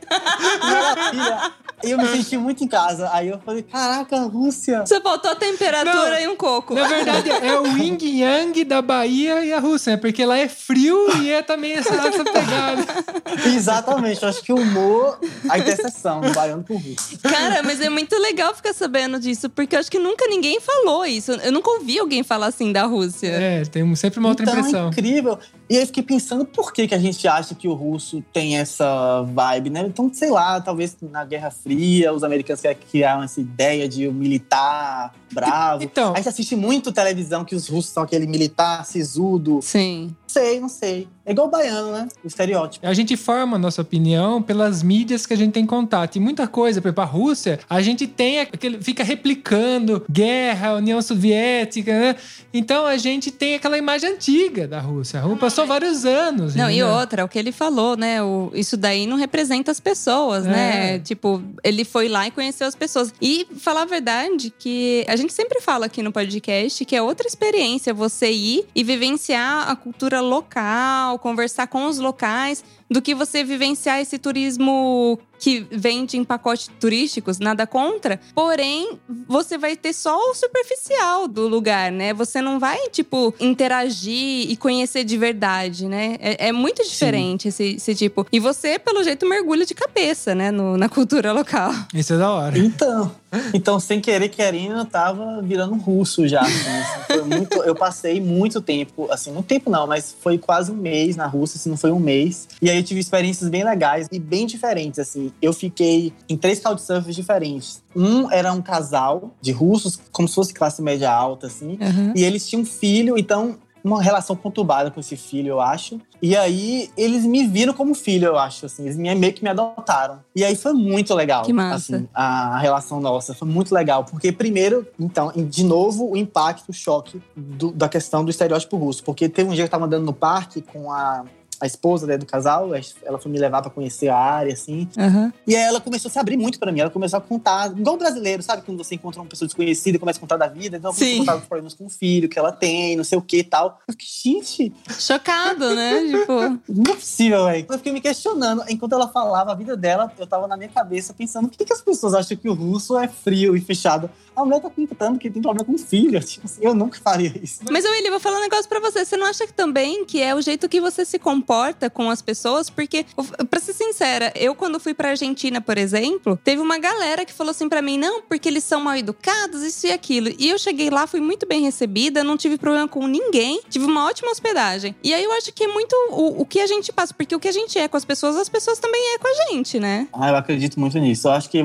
[1.82, 3.10] E eu me senti muito em casa.
[3.12, 4.84] Aí eu falei, caraca, Rússia.
[4.87, 6.18] Só faltou a temperatura Não.
[6.20, 6.74] e um coco.
[6.74, 9.96] Na verdade, é o yin yang da Bahia e a Rússia, né?
[9.98, 12.85] Porque lá é frio e é também essa, essa pegada.
[13.46, 14.22] Exatamente.
[14.22, 17.18] Eu acho que o humor, a interseção do baiano com o russo.
[17.22, 21.05] Cara, mas é muito legal ficar sabendo disso, porque eu acho que nunca ninguém falou
[21.05, 21.33] isso.
[21.33, 23.29] Eu nunca ouvi alguém falar assim da Rússia.
[23.29, 24.87] É, tem sempre uma outra então, impressão.
[24.87, 25.38] É incrível.
[25.68, 28.59] E aí eu fiquei pensando por que, que a gente acha que o russo tem
[28.59, 29.81] essa vibe, né?
[29.87, 34.12] Então, sei lá, talvez na Guerra Fria, os americanos querem criar essa ideia de um
[34.12, 35.83] militar bravo.
[35.94, 39.61] Então- A gente assiste muito televisão que os russos são aquele militar sisudo.
[39.62, 40.14] Sim.
[40.27, 41.09] Sei, não sei.
[41.26, 42.06] É igual o baiano, né?
[42.22, 42.87] O estereótipo.
[42.87, 46.16] A gente forma a nossa opinião pelas mídias que a gente tem contato.
[46.16, 48.82] E muita coisa, por exemplo, a Rússia, a gente tem aquele.
[48.82, 52.16] fica replicando guerra, União Soviética, né?
[52.52, 55.18] Então a gente tem aquela imagem antiga da Rússia.
[55.18, 56.54] A Rússia passou vários anos.
[56.54, 56.88] Não, e entendeu?
[56.94, 58.22] outra, o que ele falou, né?
[58.22, 60.50] O, isso daí não representa as pessoas, É.
[60.50, 60.98] né?
[60.98, 63.12] Tipo, ele foi lá e conheceu as pessoas.
[63.20, 67.26] E falar a verdade, que a gente sempre fala aqui no podcast que é outra
[67.26, 73.42] experiência você ir e vivenciar a cultura local, conversar com os locais, do que você
[73.42, 78.20] vivenciar esse turismo que vende em pacotes turísticos, nada contra.
[78.35, 82.14] Porém, você vai ter só o superficial do lugar, né?
[82.14, 86.16] Você não vai, tipo, interagir e conhecer de verdade, né?
[86.20, 88.27] É, é muito diferente esse, esse tipo.
[88.33, 90.51] E você, pelo jeito, mergulha de cabeça, né?
[90.51, 91.73] no- na cultura local.
[91.92, 92.59] Isso é da hora.
[92.59, 93.11] Então,
[93.53, 96.40] então, sem querer, querendo, eu tava virando russo já.
[96.42, 100.70] assim, assim, foi muito, eu passei muito tempo, assim, muito tempo não, mas foi quase
[100.70, 102.49] um mês na Rússia, se não foi um mês.
[102.62, 105.32] E aí eu tive experiências bem legais e bem diferentes, assim.
[105.40, 107.82] Eu fiquei em três couchsurfers diferentes.
[107.94, 111.78] Um era um casal de russos, como se fosse classe média alta, assim.
[112.14, 116.00] E eles tinham um filho, então uma relação conturbada com esse filho, eu acho.
[116.22, 119.50] E aí eles me viram como filho, eu acho, assim, eles me- meio que me
[119.50, 120.20] adotaram.
[120.34, 121.96] E aí foi muito legal, Que massa.
[121.96, 126.70] assim, a, a relação nossa, foi muito legal, porque primeiro, então, de novo o impacto,
[126.70, 129.84] o choque do- da questão do estereótipo russo, porque teve um dia que eu tava
[129.84, 131.26] andando no parque com a
[131.64, 132.70] a esposa né, do casal,
[133.03, 134.88] ela foi me levar pra conhecer a área, assim.
[134.98, 135.33] Aham.
[135.46, 136.81] E aí ela começou a se abrir muito pra mim.
[136.81, 138.62] Ela começou a contar, igual o brasileiro, sabe?
[138.62, 140.77] Quando você encontra uma pessoa desconhecida e começa a contar da vida.
[140.77, 143.16] Então, ela começou a contar os problemas com o filho, que ela tem, não sei
[143.16, 143.81] o que e tal.
[143.88, 146.00] Eu fiquei, gente, Chocado, né?
[146.11, 146.33] tipo,
[146.68, 147.66] não é possível, velho.
[147.68, 148.62] Eu fiquei me questionando.
[148.68, 151.72] Enquanto ela falava a vida dela, eu tava na minha cabeça pensando: por que, que
[151.72, 154.11] as pessoas acham que o russo é frio e fechado?
[154.37, 156.18] A mulher tá contando que tem problema com o filho.
[156.20, 157.61] Tipo assim, eu nunca faria isso.
[157.70, 159.05] Mas, Willy, vou falar um negócio pra você.
[159.05, 162.20] Você não acha que também que é o jeito que você se comporta com as
[162.20, 162.68] pessoas?
[162.68, 163.07] Porque,
[163.49, 167.51] pra ser sincera, eu quando fui pra Argentina, por exemplo, teve uma galera que falou
[167.53, 170.29] assim pra mim, não, porque eles são mal educados, isso e aquilo.
[170.38, 174.07] E eu cheguei lá, fui muito bem recebida, não tive problema com ninguém, tive uma
[174.07, 174.94] ótima hospedagem.
[175.03, 177.40] E aí eu acho que é muito o, o que a gente passa, porque o
[177.40, 180.09] que a gente é com as pessoas, as pessoas também é com a gente, né?
[180.12, 181.29] Ah, eu acredito muito nisso.
[181.29, 181.62] Eu acho que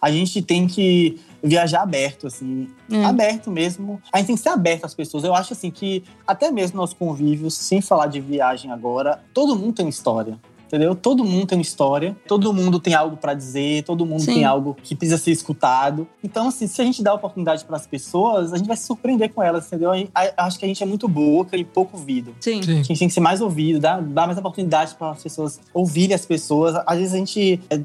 [0.00, 2.68] a gente tem que viajar aberto, assim.
[2.90, 3.04] É.
[3.04, 4.00] Aberto mesmo.
[4.12, 5.24] A gente tem que ser aberto às pessoas.
[5.24, 9.72] Eu acho, assim, que até mesmo nos convívios, sem falar de viagem agora, todo mundo
[9.74, 10.38] tem história.
[10.72, 10.94] Entendeu?
[10.94, 14.36] Todo mundo tem uma história, todo mundo tem algo pra dizer, todo mundo Sim.
[14.36, 16.08] tem algo que precisa ser escutado.
[16.24, 19.30] Então, assim, se a gente dá oportunidade para as pessoas, a gente vai se surpreender
[19.34, 19.90] com elas, entendeu?
[20.34, 22.34] Acho que a gente é muito boca e pouco ouvido.
[22.40, 22.62] Sim.
[22.62, 22.80] Sim.
[22.80, 26.14] A gente tem que ser mais ouvido, dar, dar mais oportunidade para as pessoas ouvirem
[26.14, 26.74] as pessoas.
[26.86, 27.78] Às vezes a gente é,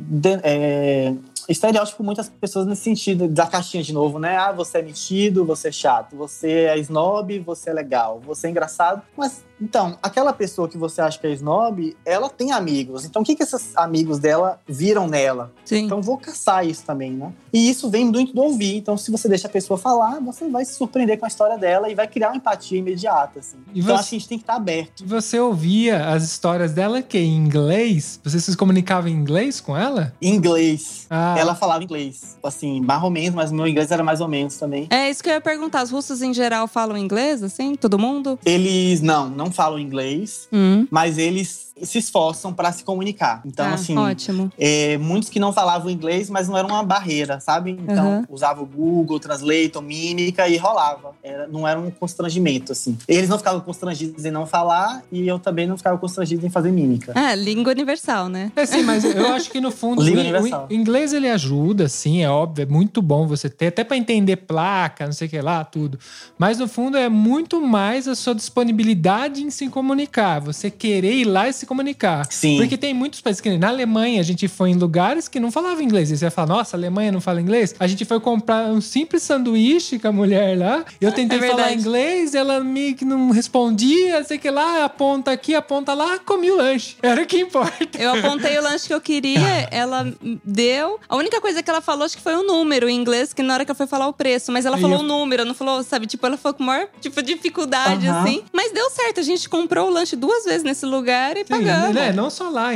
[0.43, 1.13] é,
[1.47, 4.37] estereótipo muitas pessoas nesse sentido, da caixinha de novo, né?
[4.37, 8.49] Ah, você é metido, você é chato, você é snob, você é legal, você é
[8.49, 9.01] engraçado.
[9.15, 13.05] Mas, então, aquela pessoa que você acha que é snob, ela tem amigos.
[13.05, 15.51] Então, o que, que esses amigos dela viram nela?
[15.65, 15.85] Sim.
[15.85, 17.31] Então, vou caçar isso também, né?
[17.51, 18.77] E isso vem muito do ouvir.
[18.77, 21.89] Então, se você deixa a pessoa falar, você vai se surpreender com a história dela
[21.89, 23.57] e vai criar uma empatia imediata, assim.
[23.73, 25.03] E então, você- acho que a gente tem que estar aberto.
[25.05, 28.19] Você ouvia as histórias dela que em inglês?
[28.23, 30.13] Você se comunicava em inglês com ela?
[30.21, 31.07] Em inglês.
[31.09, 32.37] Ah, Ela falava inglês.
[32.43, 34.87] Assim, mais ou menos, mas meu inglês era mais ou menos também.
[34.89, 35.83] É isso que eu ia perguntar.
[35.83, 37.75] Os russos em geral falam inglês, assim?
[37.75, 38.37] Todo mundo?
[38.45, 40.87] Eles não, não falam inglês, Hum.
[40.91, 43.41] mas eles se esforçam para se comunicar.
[43.45, 44.51] Então, Ah, assim, Ótimo.
[44.57, 47.71] é, muitos que não falavam inglês, mas não era uma barreira, sabe?
[47.71, 48.25] Então, Aham.
[48.29, 51.11] usava o Google, Translator, mímica e rolava.
[51.23, 52.97] Era, não era um constrangimento, assim.
[53.07, 56.71] Eles não ficavam constrangidos em não falar e eu também não ficava constrangido em fazer
[56.71, 57.13] mímica.
[57.17, 58.51] É, língua universal, né?
[58.55, 60.67] É sim, mas eu acho que no fundo o, o universal.
[60.69, 64.37] in- inglês ele ajuda, sim, é óbvio, é muito bom você ter, até pra entender
[64.37, 65.99] placa, não sei o que lá, tudo.
[66.37, 71.25] Mas no fundo é muito mais a sua disponibilidade em se comunicar, você querer ir
[71.25, 72.25] lá e se comunicar.
[72.31, 72.57] Sim.
[72.57, 75.81] Porque tem muitos países que na Alemanha a gente foi em lugares que não falavam
[75.83, 76.09] inglês.
[76.09, 77.75] E você vai falar, nossa, a Alemanha não fala inglês?
[77.79, 80.83] A gente foi comprar um simples sanduíche com a mulher lá.
[80.99, 85.53] Eu tentei É falar inglês, ela me que não respondia, sei que lá, aponta aqui,
[85.53, 86.95] aponta lá, comi o lanche.
[87.01, 87.97] Era o que importa.
[88.01, 89.39] Eu apontei o lanche que eu queria,
[89.71, 90.11] ela
[90.43, 90.99] deu.
[91.09, 93.53] A única coisa que ela falou, acho que foi o número em inglês, que na
[93.53, 94.51] hora que eu fui falar o preço.
[94.51, 96.07] Mas ela Aí falou eu- o número, não falou, sabe?
[96.07, 98.43] Tipo, ela falou com maior tipo, dificuldade, assim.
[98.53, 101.95] Mas deu certo, a gente comprou o lanche duas vezes nesse lugar e Sim, pagamos.
[101.95, 102.11] né?
[102.13, 102.67] Não só lá.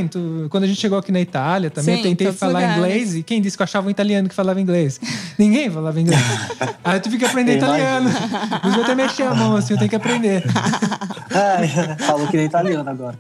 [0.50, 2.78] Quando a gente chegou aqui na Itália também, Sim, eu tentei falar lugares.
[2.78, 3.16] inglês.
[3.16, 5.00] E quem disse que eu achava um italiano que falava inglês?
[5.38, 6.22] Ninguém falava inglês.
[6.84, 8.10] Aí tu fica aprendendo Eu italiano.
[8.64, 10.44] Os meus até mexer a mão assim, eu tenho que aprender.
[11.30, 13.18] É, falou que nem italiano agora.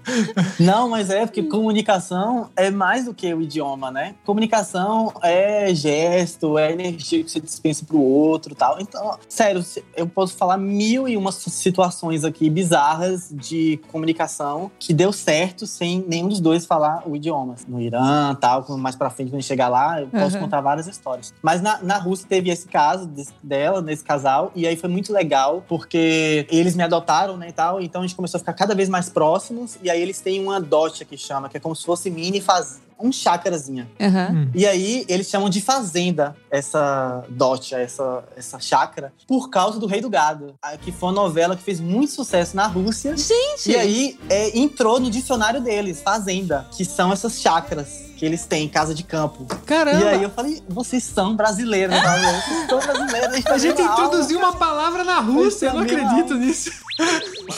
[0.60, 4.16] Não, mas é porque comunicação é mais do que o idioma, né?
[4.26, 8.78] Comunicação é gesto, é energia que você dispensa pro outro tal.
[8.80, 9.64] Então, sério,
[9.96, 16.04] eu posso falar mil e uma situações aqui bizarras de comunicação que deu certo sem
[16.08, 17.56] nenhum dos dois falar o idioma.
[17.68, 20.44] No Irã, tal, mais pra frente, quando a gente chegar lá, eu posso Uhum.
[20.44, 21.34] contar várias histórias.
[21.42, 25.12] Mas na, na Rússia teve esse caso desse- dela, nesse casal, e aí foi muito
[25.14, 28.74] legal, porque eles me adotaram, né, e tal, então a gente começou a ficar cada
[28.76, 31.86] vez mais próximos, e aí eles têm uma dote que chama, que é como se
[31.86, 33.90] fosse mini faz um chácarazinha.
[34.00, 34.30] Aham.
[34.32, 34.52] Hum.
[34.54, 40.02] E aí eles chamam de fazenda essa dote, essa, essa chácara, por causa do Rei
[40.02, 43.16] do Gado, a- que foi uma novela que fez muito sucesso na Rússia.
[43.18, 43.72] Gente!
[43.72, 48.70] E aí é, entrou no dicionário deles, fazenda, que são essas chácaras que eles têm,
[48.70, 49.46] casa de campo.
[49.66, 50.04] Caramba!
[50.04, 52.16] E aí eu falei, vocês são brasileiros, tá?
[52.18, 53.46] vocês são brasileiros.
[53.48, 56.70] A gente tá introduziu uma palavra na Rússia, eu não acredito nisso.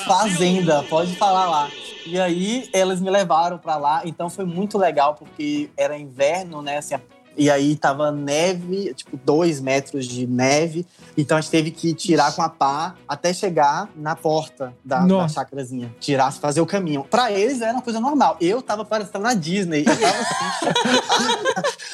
[0.06, 1.70] Fazenda, pode falar lá.
[2.06, 6.78] E aí eles me levaram pra lá, então foi muito legal porque era inverno, né?
[6.78, 6.96] Assim,
[7.38, 10.86] e aí tava neve, tipo dois metros de neve.
[11.18, 15.06] Então a gente teve que tirar com a pá até chegar na porta da, da
[15.06, 15.36] Nossa.
[15.36, 15.94] chácarazinha.
[16.00, 17.04] Tirar, fazer o caminho.
[17.04, 18.38] Pra eles era uma coisa normal.
[18.42, 19.84] Eu tava parecendo na Disney.
[19.86, 20.64] Eu tava assim.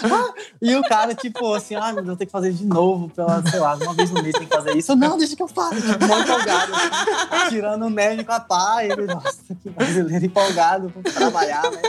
[0.14, 3.10] ah, e o cara, tipo, assim, ah, meu Deus, eu tenho que fazer de novo,
[3.10, 4.92] pela, sei lá, uma vez no mês tem que fazer isso.
[4.92, 5.76] Eu, não, deixa que eu faço.
[5.76, 8.84] Tipo, mó empolgado, assim, tirando neve com a pá.
[8.84, 11.82] Ele, nossa, que brasileiro empolgado pra trabalhar, né?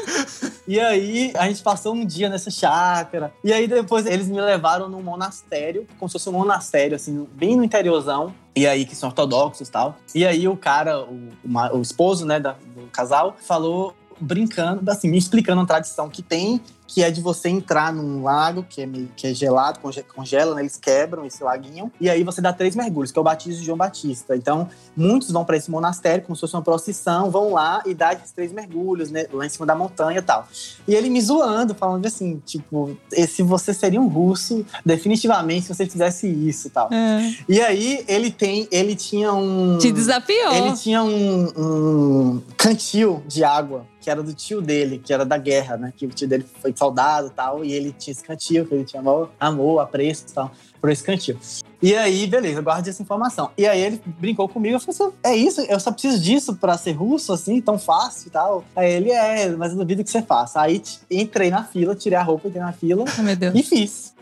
[0.67, 3.33] E aí, a gente passou um dia nessa chácara.
[3.42, 7.57] E aí, depois, eles me levaram num monastério, como se fosse um monastério, assim, bem
[7.57, 8.35] no interiorzão.
[8.55, 9.96] E aí, que são ortodoxos e tal.
[10.14, 11.29] E aí, o cara, o,
[11.74, 16.61] o esposo, né, da- do casal, falou brincando, assim, me explicando uma tradição que tem,
[16.92, 20.57] que é de você entrar num lago que é, meio, que é gelado, conge- congela,
[20.57, 20.62] né?
[20.62, 21.90] Eles quebram esse laguinho.
[22.00, 24.35] E aí você dá três mergulhos, que é o batismo de João Batista.
[24.35, 28.12] Então, muitos vão para esse monastério, como se fosse uma procissão, vão lá e dá
[28.12, 29.26] esses três mergulhos, né?
[29.33, 30.48] Lá em cima da montanha e tal.
[30.88, 35.74] E ele me zoando, falando assim, tipo, "E se você seria um russo, definitivamente, se
[35.74, 36.92] você fizesse isso e tal.
[36.92, 37.35] É.
[37.48, 39.79] E aí, ele tem, ele tinha um...
[39.79, 40.53] Te desafiou.
[40.53, 45.37] Ele tinha um, um cantil de água, que era do tio dele, que era da
[45.37, 45.93] guerra, né?
[45.95, 48.85] Que o tio dele foi soldado e tal, e ele tinha esse cantil, que ele
[48.85, 51.37] tinha amor, amor apreço e tal, por esse cantil.
[51.83, 53.51] E aí, beleza, eu guardei essa informação.
[53.57, 55.61] E aí ele brincou comigo, eu falei assim, é isso?
[55.63, 58.65] Eu só preciso disso pra ser russo, assim, tão fácil e tal?
[58.77, 60.61] Aí ele, é, mas eu duvido que você faça.
[60.61, 63.05] Aí entrei na fila, tirei a roupa, entrei na fila
[63.39, 63.55] Deus.
[63.55, 64.15] e fiz.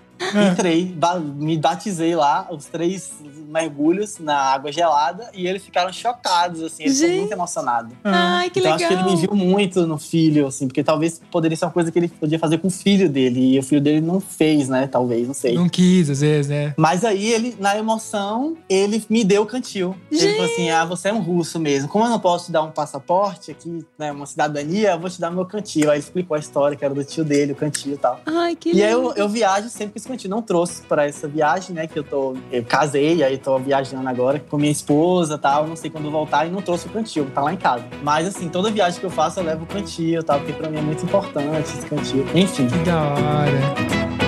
[0.53, 3.13] Entrei, ba- me batizei lá, os três
[3.49, 7.19] mergulhos na água gelada, e eles ficaram chocados, assim, eles Gente.
[7.19, 7.93] muito emocionados.
[8.05, 8.77] Ai, que então legal.
[8.77, 11.91] acho que ele me viu muito no filho, assim, porque talvez poderia ser uma coisa
[11.91, 14.87] que ele podia fazer com o filho dele, e o filho dele não fez, né?
[14.87, 15.55] Talvez, não sei.
[15.55, 16.75] Não quis, às vezes, né?
[16.77, 19.97] Mas aí ele, na emoção, ele me deu o cantil.
[20.11, 20.33] Ele Gente.
[20.37, 21.89] falou assim: ah, você é um russo mesmo.
[21.89, 24.13] Como eu não posso te dar um passaporte aqui, né?
[24.13, 25.91] Uma cidadania, eu vou te dar meu cantil.
[25.91, 28.21] Aí ele explicou a história, que era do tio dele, o cantil e tal.
[28.27, 29.09] Ai, que E aí lindo.
[29.11, 30.31] eu, eu viajo sempre com cantil.
[30.31, 31.87] Não trouxe pra essa viagem, né?
[31.87, 32.37] Que eu tô.
[32.51, 35.67] Eu casei, aí tô viajando agora com minha esposa e tal.
[35.67, 37.85] Não sei quando voltar e não trouxe o cantil, tá lá em casa.
[38.03, 40.79] Mas assim, toda viagem que eu faço, eu levo o cantil, tal, porque pra mim
[40.79, 42.27] é muito importante esse cantil.
[42.35, 42.67] Enfim.
[42.67, 44.28] Que da hora.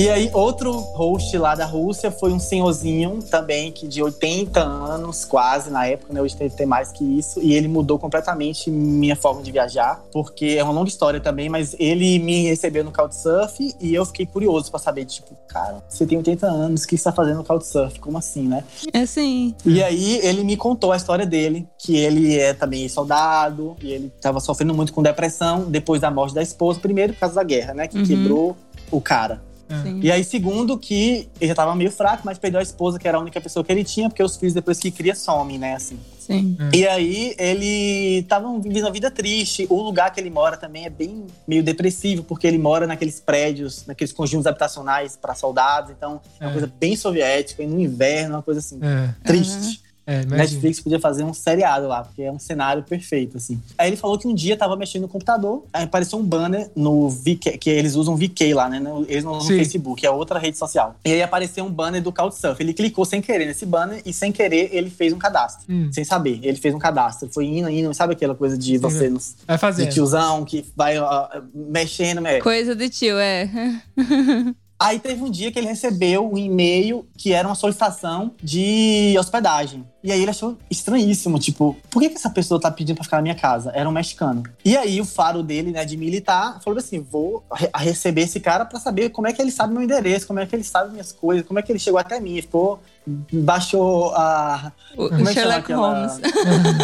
[0.00, 5.26] E aí, outro host lá da Rússia foi um senhorzinho também, que de 80 anos,
[5.26, 6.22] quase na época, né?
[6.22, 7.38] Hoje deve ter mais que isso.
[7.42, 11.76] E ele mudou completamente minha forma de viajar, porque é uma longa história também, mas
[11.78, 16.16] ele me recebeu no Couchsurf e eu fiquei curioso pra saber, tipo, cara, você tem
[16.16, 17.98] 80 anos, o que você tá fazendo no Couchsurf?
[18.00, 18.64] Como assim, né?
[18.94, 19.54] É sim.
[19.66, 24.10] E aí ele me contou a história dele, que ele é também soldado, e ele
[24.18, 27.74] tava sofrendo muito com depressão depois da morte da esposa, primeiro por causa da guerra,
[27.74, 27.86] né?
[27.86, 28.06] Que Uhum.
[28.06, 28.56] quebrou
[28.90, 29.49] o cara.
[29.82, 30.00] Sim.
[30.02, 33.18] E aí, segundo, que ele já tava meio fraco, mas perdeu a esposa, que era
[33.18, 35.74] a única pessoa que ele tinha, porque os filhos, depois que cria, somem, né?
[35.74, 35.98] Assim.
[36.18, 36.56] Sim.
[36.72, 39.66] E aí, ele tava vivendo uma vida triste.
[39.68, 43.84] O lugar que ele mora também é bem meio depressivo, porque ele mora naqueles prédios,
[43.86, 45.90] naqueles conjuntos habitacionais para soldados.
[45.90, 46.52] Então, é uma É.
[46.52, 49.82] coisa bem soviética, e no inverno, uma coisa assim, É, triste.
[50.06, 50.24] É.
[50.24, 53.60] Netflix podia fazer um seriado lá, porque é um cenário perfeito, assim.
[53.78, 57.08] Aí ele falou que um dia tava mexendo no computador, aí apareceu um banner no
[57.08, 58.82] VK, que eles usam VK lá, né?
[59.08, 59.56] Eles não usam Sim.
[59.58, 60.96] Facebook, é outra rede social.
[61.04, 62.60] E aí apareceu um banner do Couchsurf.
[62.62, 65.64] Ele clicou sem querer nesse banner e sem querer ele fez um cadastro.
[65.68, 67.28] Hum, Sem saber, ele fez um cadastro.
[67.32, 69.90] Foi indo, indo, sabe aquela coisa de Sim, você, no, vai de fazendo.
[69.92, 72.40] tiozão, que vai ó, mexendo, né?
[72.40, 73.48] Coisa de tio, é.
[74.80, 79.84] Aí teve um dia que ele recebeu um e-mail que era uma solicitação de hospedagem.
[80.02, 83.18] E aí ele achou estranhíssimo, tipo, por que, que essa pessoa tá pedindo pra ficar
[83.18, 83.70] na minha casa?
[83.74, 84.42] Era um mexicano.
[84.64, 88.64] E aí o faro dele, né, de militar, falou assim: vou re- receber esse cara
[88.64, 91.12] pra saber como é que ele sabe meu endereço, como é que ele sabe minhas
[91.12, 92.40] coisas, como é que ele chegou até mim.
[92.40, 92.80] Ficou.
[93.06, 94.72] Baixou a.
[94.96, 96.20] O, Como é que chama Sherlock aquela- Holmes.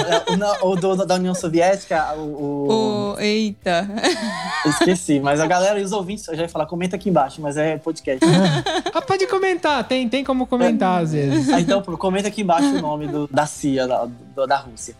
[0.07, 3.21] É, o, do- da União Soviética, o- o O...
[3.21, 3.89] Eita.
[4.65, 7.57] Esqueci, mas a galera e os ouvintes, eu já ia falar, comenta aqui embaixo, mas
[7.57, 8.25] é podcast.
[8.95, 11.49] Ah, pode comentar, tem, tem como comentar às vezes.
[11.51, 14.95] Ah, então, comenta aqui embaixo o nome do- da CIA, da, do- da Rússia.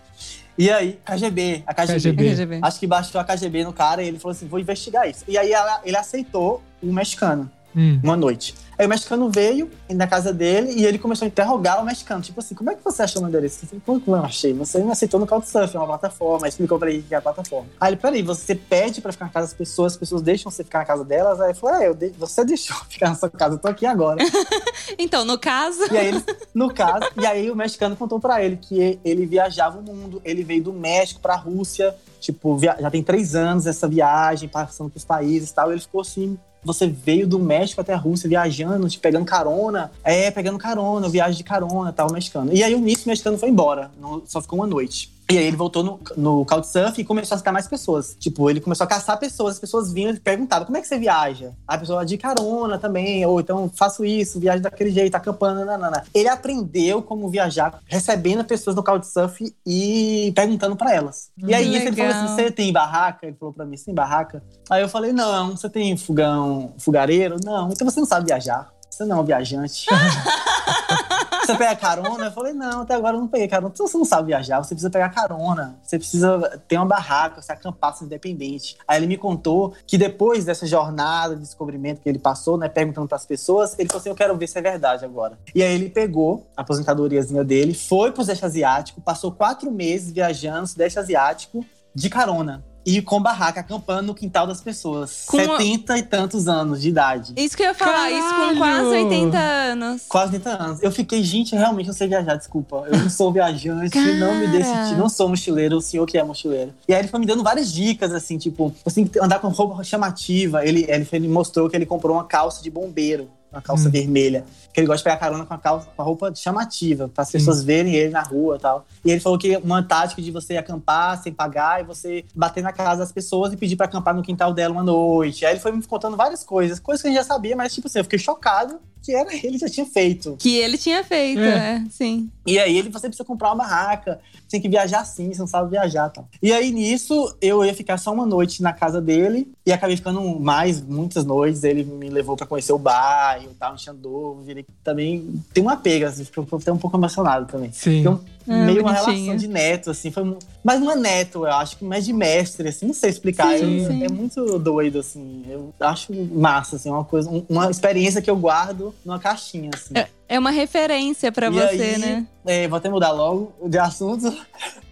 [0.59, 1.95] E aí, KGB, a KGB.
[2.01, 2.29] KGB.
[2.29, 2.59] RGB.
[2.63, 5.25] Acho que baixou a KGB no cara e ele falou assim: vou investigar isso.
[5.29, 8.55] E aí ela- ele aceitou o mexicano, Hum, uma noite.
[8.79, 12.21] Aí o mexicano veio na casa dele e ele começou a interrogar o mexicano.
[12.23, 13.67] Tipo assim, como é que você achou meu endereço?
[13.67, 14.53] Falei, Como que eu achei?
[14.55, 16.47] Você me aceitou no Couchsurf, é uma plataforma.
[16.47, 17.69] Aí explicou pra ele que é a plataforma.
[17.81, 20.63] Aí ele, peraí, você pede pra ficar na casa das pessoas, as pessoas deixam você
[20.65, 21.41] ficar na casa delas?
[21.41, 23.87] Aí ele falou, é, eu de- você deixou ficar na sua casa, eu tô aqui
[23.87, 24.19] agora.
[24.99, 25.81] Então, no caso.
[25.93, 29.79] E aí, ele, no caso, e aí o mexicano contou pra ele que ele viajava
[29.79, 30.21] o mundo.
[30.25, 34.91] Ele veio do México pra Rússia, tipo, via- já tem três anos essa viagem, passando
[34.91, 35.71] pros países e tal.
[35.71, 36.39] E ele ficou assim.
[36.67, 39.93] Você veio do México até a Rússia viajando, te pegando carona.
[40.03, 42.53] É, pegando carona, viagem de carona, tal, mexicano.
[42.53, 43.89] E aí o nisso o mexicano foi embora,
[44.27, 45.16] só ficou uma noite.
[45.29, 48.17] E aí ele voltou no, no Couchsurf e começou a citar mais pessoas.
[48.19, 50.99] Tipo, ele começou a caçar pessoas, as pessoas vinham e perguntavam, como é que você
[50.99, 51.53] viaja?
[51.67, 56.05] A pessoa de carona também, ou então faço isso, viajo daquele jeito, acampando, nanana.
[56.15, 61.31] Ele aprendeu como viajar, recebendo pessoas no Couchsurf e perguntando pra elas.
[61.39, 62.25] E aí Que isso ele falou legal.
[62.25, 63.27] assim, você tem barraca?
[63.27, 64.45] Ele falou pra mim, você tem barraca?
[64.71, 67.37] Aí eu falei, não, você tem fogão, fogareiro?
[67.45, 68.71] Não, então você não sabe viajar.
[68.89, 69.87] Você não é um viajante.
[71.47, 72.27] Você pega carona?
[72.27, 73.71] Eu falei, não, até agora eu não peguei carona.
[73.73, 75.79] Então você não sabe viajar, você precisa pegar carona.
[75.83, 78.77] Você precisa ter uma barraca, você acampar, ser independente.
[78.87, 83.07] Aí ele me contou que depois dessa jornada de descobrimento que ele passou, né, perguntando
[83.09, 85.39] pras pessoas, ele falou assim, eu quero ver se é verdade agora.
[85.55, 90.63] E aí ele pegou a aposentadoriazinha dele, foi pro Sudeste Asiático, passou quatro meses viajando
[90.63, 92.65] no Sudeste Asiático de carona.
[92.89, 95.25] E com barraca, acampando no quintal das pessoas.
[95.27, 97.35] Com a- 70 e tantos anos de idade.
[97.37, 98.59] Isso que eu ia falar, isso com Caralho!
[98.59, 100.03] quase 80 anos.
[100.09, 100.83] Quase 30 anos.
[100.83, 102.85] Eu fiquei, gente, eu realmente não sei viajar, desculpa.
[102.91, 104.59] Eu não sou viajante, não me Cara.
[104.59, 106.73] decidi, não sou mochileiro, o senhor que é mochileiro.
[106.89, 109.49] E aí ele foi me dando várias dicas, assim, tipo, você tem que andar com
[109.49, 110.65] roupa chamativa.
[110.65, 113.93] Ele, ele, ele mostrou que ele comprou uma calça de bombeiro, uma calça Hum.
[113.93, 114.45] vermelha.
[114.73, 117.31] Que ele gosta de pegar carona com a calça, com a roupa chamativa, para as
[117.31, 118.85] pessoas verem ele na rua e tal.
[119.03, 122.73] E ele falou que uma tática de você acampar sem pagar e você bater na
[122.73, 125.47] casa das pessoas e pedir para acampar no quintal dela uma noite.
[125.47, 127.87] Aí ele foi me contando várias coisas, coisas que a gente já sabia, mas tipo
[127.87, 130.37] assim, eu fiquei chocado que era ele já tinha feito.
[130.37, 131.77] Que ele tinha feito, É.
[131.77, 132.29] é, sim.
[132.45, 135.71] E aí ele, você precisa comprar uma barraca, tem que viajar assim, você não sabe
[135.71, 136.29] viajar, tal.
[136.43, 140.21] E aí nisso, eu ia ficar só uma noite na casa dele e acabei ficando
[140.41, 141.63] mais, muitas noites.
[141.63, 146.09] Ele me levou pra conhecer o bairro, tal, em Xandu, virei também tem uma pega,
[146.09, 147.71] assim, até um pouco emocionado também.
[147.73, 148.07] Sim.
[148.09, 148.19] Um-
[148.49, 151.85] Ah, meio uma relação de neto, assim, foi mas não é neto, eu acho que
[151.85, 153.57] mais de mestre, assim, não sei explicar.
[153.59, 154.03] Sim, eu- sim.
[154.05, 155.43] É muito doido, assim.
[155.49, 159.95] Eu acho massa, assim, uma coisa, um- uma experiência que eu guardo numa caixinha, assim.
[159.95, 162.27] É, é uma referência pra E você, aí, né?
[162.47, 164.33] é, vou até mudar logo de assunto.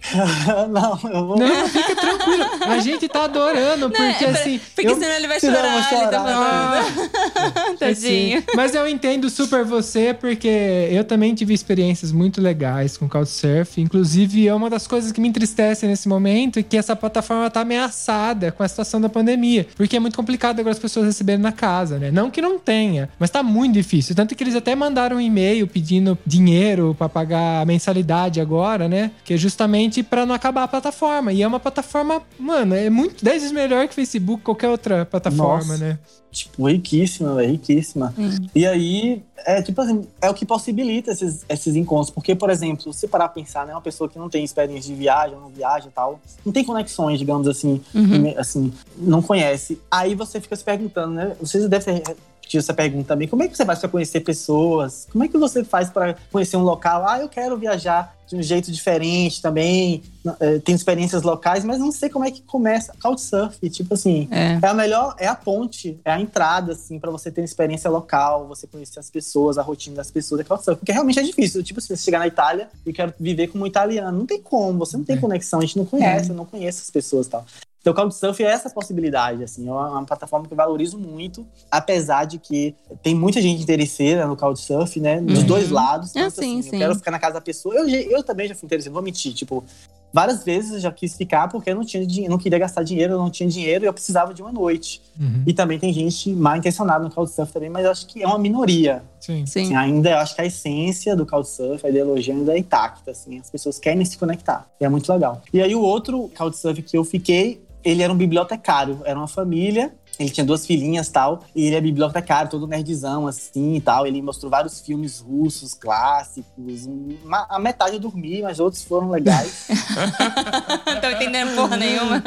[0.70, 1.38] não, eu vou.
[1.38, 2.44] Não, fica tranquilo.
[2.68, 4.60] A gente tá adorando, porque é, assim.
[4.74, 6.84] Porque eu- senão ele vai senão eu chorar, vou ele tá chorar.
[6.84, 7.78] falando.
[7.78, 8.38] Tadinho.
[8.38, 10.48] Assim, mas eu entendo super você, porque
[10.90, 13.80] eu também tive experiências muito legais com Couchsurf.
[13.80, 17.60] Inclusive, é uma das coisas que me entristece nesse momento é que essa plataforma tá
[17.62, 19.66] ameaçada com a situação da pandemia.
[19.74, 22.10] Porque é muito complicado agora as pessoas receberem na casa, né?
[22.10, 24.14] Não que não tenha, mas tá muito difícil.
[24.14, 29.10] Tanto que eles até mandaram um e-mail pedindo dinheiro pra pagar a mensalidade agora, né?
[29.24, 31.32] Que é justamente pra não acabar a plataforma.
[31.32, 35.72] E é uma plataforma, mano, é muito 10 vezes melhor que Facebook, qualquer outra plataforma,
[35.72, 35.78] Nossa.
[35.78, 35.98] né?
[36.30, 38.12] Tipo, riquíssima, velho, riquíssima.
[38.18, 38.48] Hum.
[38.52, 42.10] E aí, é tipo assim, é o que possibilita esses, esses encontros.
[42.10, 44.98] Porque, por exemplo, se parar pra pensar, né, uma pessoa que não tem experiência de
[44.98, 48.34] viagem, não viaja e tal, não tem conexões, digamos assim, Uhum.
[48.36, 49.80] assim, não conhece.
[49.88, 51.36] Aí você fica se perguntando, né?
[51.40, 52.16] Vocês devem ter
[52.48, 53.26] tido essa pergunta também.
[53.28, 55.06] Como é que você faz para conhecer pessoas?
[55.10, 57.06] Como é que você faz para conhecer um local?
[57.08, 60.02] Ah, eu quero viajar de um jeito diferente também.
[60.40, 62.94] eh, Tenho experiências locais, mas não sei como é que começa.
[63.02, 64.58] Couchsurf, tipo assim, É.
[64.62, 67.90] é a melhor, é a ponte, é a entrada, assim, para você ter uma experiência
[67.90, 70.78] local, você conhecer as pessoas, a rotina das pessoas, é Couchsurf.
[70.78, 71.62] Porque realmente é difícil.
[71.62, 74.96] Tipo, se você chegar na Itália e quero viver como italiano, não tem como, você
[74.96, 75.20] não tem É.
[75.20, 77.44] conexão, a gente não conhece, eu não conheço as pessoas e tal.
[77.84, 81.46] Então, o Couchsurf é essa possibilidade, assim, é uma, uma plataforma que eu valorizo muito,
[81.70, 85.44] apesar de que tem muita gente interesseira no Couchsurf, né, dos Uhum.
[85.46, 86.08] dois lados.
[86.16, 86.76] Ah, Tanto sim, assim, sim.
[86.76, 87.74] Eu quero ficar na casa da pessoa.
[87.74, 89.62] Eu, eu também já fui interesseiro, vou mentir, tipo,
[90.10, 93.12] várias vezes eu já quis ficar porque eu não tinha dinheiro, não queria gastar dinheiro,
[93.14, 95.02] eu não tinha dinheiro e eu precisava de uma noite.
[95.20, 95.42] Uhum.
[95.46, 98.38] E também tem gente mal intencionada no Couchsurf também, mas eu acho que é uma
[98.38, 99.02] minoria.
[99.20, 99.44] Sim.
[99.44, 99.64] Sim.
[99.64, 103.38] Assim, ainda eu acho que a essência do Couchsurf, a ideologia ainda é intacta, assim,
[103.38, 104.66] as pessoas querem se conectar.
[104.80, 105.42] E é muito legal.
[105.52, 109.94] E aí o outro Couchsurf que eu fiquei, ele era um bibliotecário, era uma família,
[110.18, 114.06] ele tinha duas filhinhas e tal, e ele é bibliotecário, todo nerdzão, assim, e tal.
[114.06, 116.86] Ele mostrou vários filmes russos, clássicos.
[117.24, 119.68] Uma- a metade eu dormi, mas outros foram legais.
[120.86, 122.22] Não tô entendendo porra nenhuma.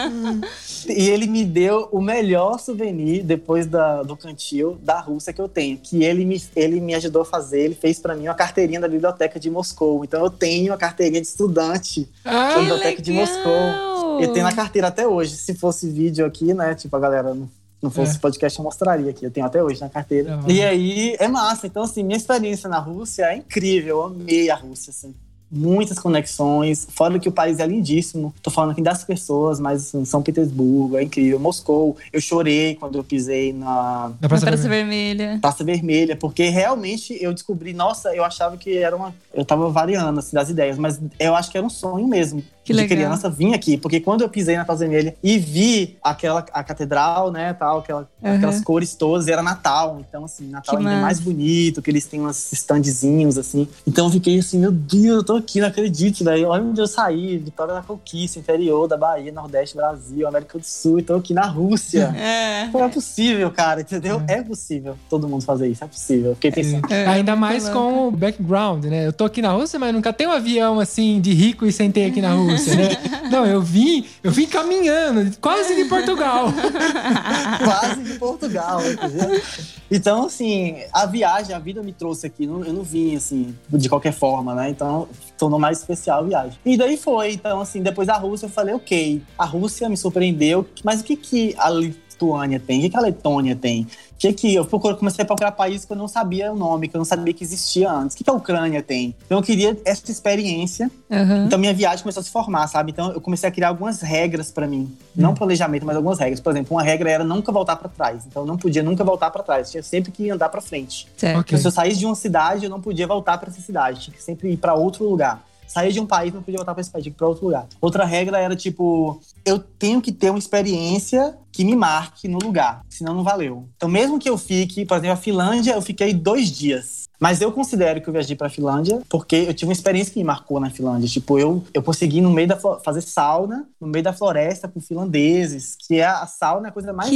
[0.87, 5.47] E ele me deu o melhor souvenir depois da- do cantil da Rússia que eu
[5.47, 5.77] tenho.
[5.77, 8.87] Que ele me, ele me ajudou a fazer, ele fez pra mim uma carteirinha da
[8.87, 10.03] biblioteca de Moscou.
[10.03, 13.51] Então eu tenho a carteirinha de estudante Ah, da biblioteca de Moscou.
[13.51, 13.97] legal!
[14.21, 15.35] Eu tenho na carteira até hoje.
[15.35, 16.73] Se fosse vídeo aqui, né?
[16.73, 17.47] Tipo, a galera não,
[17.81, 18.19] não fosse É.
[18.19, 19.25] podcast, eu mostraria aqui.
[19.25, 20.37] Eu tenho até hoje na carteira.
[20.37, 20.51] Hora.
[20.51, 21.67] E aí é massa.
[21.67, 23.97] Então, assim, minha experiência na Rússia é incrível.
[23.97, 25.13] Eu amei a Rússia, assim.
[25.49, 28.33] Muitas conexões, fora que o país é lindíssimo.
[28.43, 31.39] Tô falando aqui das pessoas, mas assim, São Petersburgo é incrível.
[31.39, 35.15] Moscou, eu chorei quando eu pisei na Na Praça Praça Vermelha.
[35.17, 35.39] Vermelha.
[35.39, 39.15] Praça Vermelha, porque realmente eu descobri, nossa, eu achava que era uma.
[39.33, 42.43] Eu tava variando assim, das ideias, mas eu acho que era um sonho mesmo.
[42.67, 42.97] Que de legal.
[42.97, 47.31] criança vir aqui, porque quando eu pisei na Praça Vermelha e vi aquela a catedral,
[47.31, 48.35] né, tal, aquela, Uhum.
[48.35, 50.01] aquelas cores todas, era Natal.
[50.07, 51.05] Então, assim, Natal Que ainda é massa.
[51.05, 53.67] mais bonito, que eles têm uns standzinhos, assim.
[53.85, 56.47] Então eu fiquei assim, meu Deus, eu tô aqui, não acredito, velho.
[56.49, 60.99] Olha onde eu saí, Vitória da Conquista, interior da Bahia, Nordeste, Brasil, América do Sul,
[60.99, 62.13] e tô aqui na Rússia.
[62.17, 62.67] É.
[62.73, 64.21] Não é possível, cara, entendeu?
[64.27, 66.33] É possível todo mundo fazer isso, é possível.
[66.35, 66.91] Fiquei pensando.
[66.91, 69.07] É, Ainda mais com o background, né?
[69.07, 72.05] Eu tô aqui na Rússia, mas nunca tem um avião assim de rico e sentei
[72.05, 72.56] aqui na Rússia.
[72.65, 73.29] Né?
[73.29, 76.47] Não, eu vim, eu vim caminhando, quase de Portugal.
[77.63, 79.41] quase de Portugal, entendeu?
[79.89, 82.45] Então, assim, a viagem, a vida me trouxe aqui.
[82.45, 84.69] Eu não vim, assim, de qualquer forma, né?
[84.69, 86.59] Então, tornou mais especial a viagem.
[86.65, 87.33] E daí foi.
[87.33, 91.15] Então, assim, depois da Rússia, eu falei, ok, a Rússia me surpreendeu, mas o que
[91.15, 92.79] que a Lituânia tem?
[92.79, 93.87] O que, que a Letônia tem?
[94.17, 96.99] Que que eu comecei a procurar países que eu não sabia o nome, que eu
[96.99, 98.15] não sabia que existia antes.
[98.15, 99.15] O que, que a Ucrânia tem?
[99.25, 100.89] Então eu queria essa experiência.
[101.09, 101.45] Uhum.
[101.45, 102.91] Então minha viagem começou a se formar, sabe?
[102.91, 105.35] Então eu comecei a criar algumas regras para mim, não uhum.
[105.35, 106.39] planejamento, mas algumas regras.
[106.39, 108.25] Por exemplo, uma regra era nunca voltar para trás.
[108.25, 111.07] Então eu não podia nunca voltar para trás, tinha sempre que andar para frente.
[111.15, 111.39] Certo.
[111.39, 111.55] Okay.
[111.55, 114.15] Então, se eu saísse de uma cidade, eu não podia voltar para essa cidade, tinha
[114.15, 116.89] que sempre ir para outro lugar sair de um país não podia voltar para esse
[116.89, 117.67] país, tinha que ir para outro lugar.
[117.81, 122.81] Outra regra era tipo, eu tenho que ter uma experiência que me marque no lugar,
[122.89, 123.67] senão não valeu.
[123.75, 127.06] Então, mesmo que eu fique, por exemplo, a Finlândia, eu fiquei dois dias.
[127.19, 130.25] Mas eu considero que eu viajei pra Finlândia porque eu tive uma experiência que me
[130.25, 131.07] marcou na Finlândia.
[131.07, 135.75] Tipo, eu, eu consegui no meio da fazer sauna no meio da floresta com finlandeses,
[135.75, 137.09] que é a sauna é a coisa mais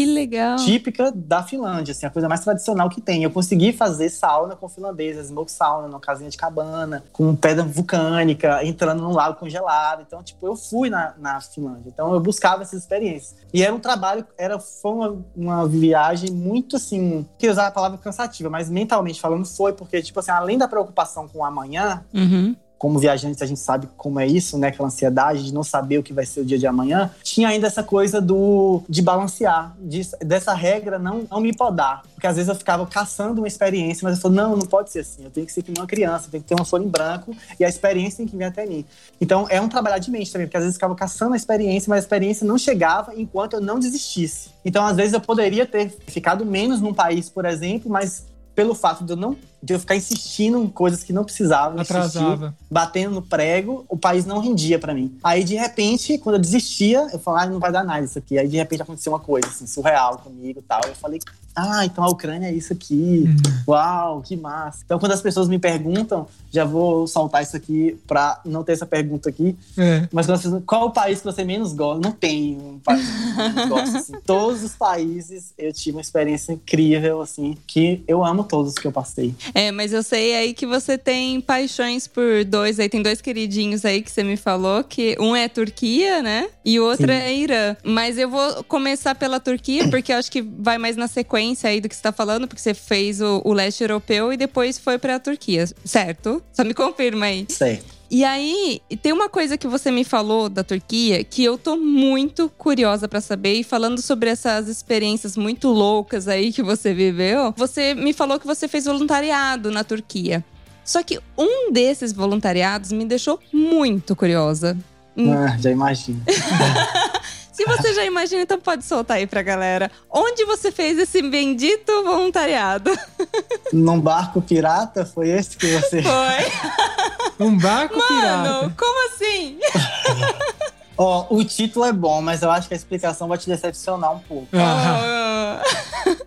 [0.63, 3.23] típica da Finlândia, assim, a coisa mais tradicional que tem.
[3.23, 8.63] Eu consegui fazer sauna com finlandeses, smoke sauna, numa casinha de cabana, com pedra vulcânica,
[8.63, 10.03] entrando num lago congelado.
[10.05, 11.89] Então, tipo, eu fui na, na Finlândia.
[11.89, 13.35] Então, eu buscava essas experiências.
[13.53, 17.97] E era um trabalho, era, foi uma, uma viagem muito assim, que usar a palavra
[17.97, 22.01] cansativa, mas mentalmente falando, foi porque porque, tipo assim, além da preocupação com o amanhã,
[22.13, 24.69] uhum como viajantes a gente sabe como é isso, né?
[24.69, 27.11] Aquela ansiedade de não saber o que vai ser o dia de amanhã.
[27.21, 32.01] Tinha ainda essa coisa do de balancear, de, dessa regra não, não me podar.
[32.15, 35.01] Porque às vezes eu ficava caçando uma experiência, mas eu falei, não, não pode ser
[35.01, 35.23] assim.
[35.23, 36.87] Eu tenho que ser que nem uma criança, eu tenho que ter uma folha em
[36.87, 38.83] branco e a experiência tem que vir até mim.
[39.21, 41.87] Então é um trabalhar de mente também, porque às vezes eu ficava caçando a experiência,
[41.87, 44.49] mas a experiência não chegava enquanto eu não desistisse.
[44.65, 48.25] Então às vezes eu poderia ter ficado menos num país, por exemplo, mas
[48.55, 52.47] pelo fato de eu não de eu ficar insistindo em coisas que não precisava, Atrasava.
[52.47, 55.15] Insistir, batendo no prego, o país não rendia para mim.
[55.23, 58.39] Aí, de repente, quando eu desistia, eu falava, ah, não vai dar nada isso aqui.
[58.39, 60.81] Aí, de repente, aconteceu uma coisa, assim, surreal comigo e tal.
[60.87, 61.19] Eu falei,
[61.55, 63.25] ah, então a Ucrânia é isso aqui.
[63.25, 63.63] Uhum.
[63.67, 64.81] Uau, que massa.
[64.85, 68.85] Então, quando as pessoas me perguntam, já vou soltar isso aqui pra não ter essa
[68.85, 69.55] pergunta aqui.
[69.77, 70.07] É.
[70.11, 72.01] Mas quando pessoas, qual o país que você menos gosta?
[72.01, 73.97] Não tem um país que eu menos gosto.
[73.97, 74.13] Assim.
[74.25, 78.91] Todos os países eu tive uma experiência incrível, assim, que eu amo todos que eu
[78.91, 79.35] passei.
[79.53, 82.87] É, mas eu sei aí que você tem paixões por dois aí.
[82.89, 86.49] Tem dois queridinhos aí que você me falou, que um é Turquia, né?
[86.63, 87.13] E o outro Sim.
[87.13, 87.75] é Irã.
[87.83, 91.81] Mas eu vou começar pela Turquia, porque eu acho que vai mais na sequência aí
[91.81, 94.97] do que você tá falando, porque você fez o, o leste europeu e depois foi
[94.97, 96.41] pra Turquia, certo?
[96.53, 97.45] Só me confirma aí.
[97.49, 98.01] Certo.
[98.13, 102.49] E aí, tem uma coisa que você me falou da Turquia que eu tô muito
[102.57, 103.53] curiosa para saber.
[103.53, 108.45] E falando sobre essas experiências muito loucas aí que você viveu, você me falou que
[108.45, 110.43] você fez voluntariado na Turquia.
[110.83, 114.77] Só que um desses voluntariados me deixou muito curiosa.
[115.17, 116.21] Ah, já imagino.
[117.61, 119.91] Se você já imagina, então pode soltar aí pra galera.
[120.09, 122.89] Onde você fez esse bendito voluntariado?
[123.71, 125.05] Num barco pirata?
[125.05, 126.01] Foi esse que você.
[126.01, 127.45] Foi.
[127.45, 128.49] um barco Mano, pirata.
[128.49, 129.59] Mano, como assim?
[131.03, 134.13] Ó, oh, o título é bom, mas eu acho que a explicação vai te decepcionar
[134.15, 134.49] um pouco.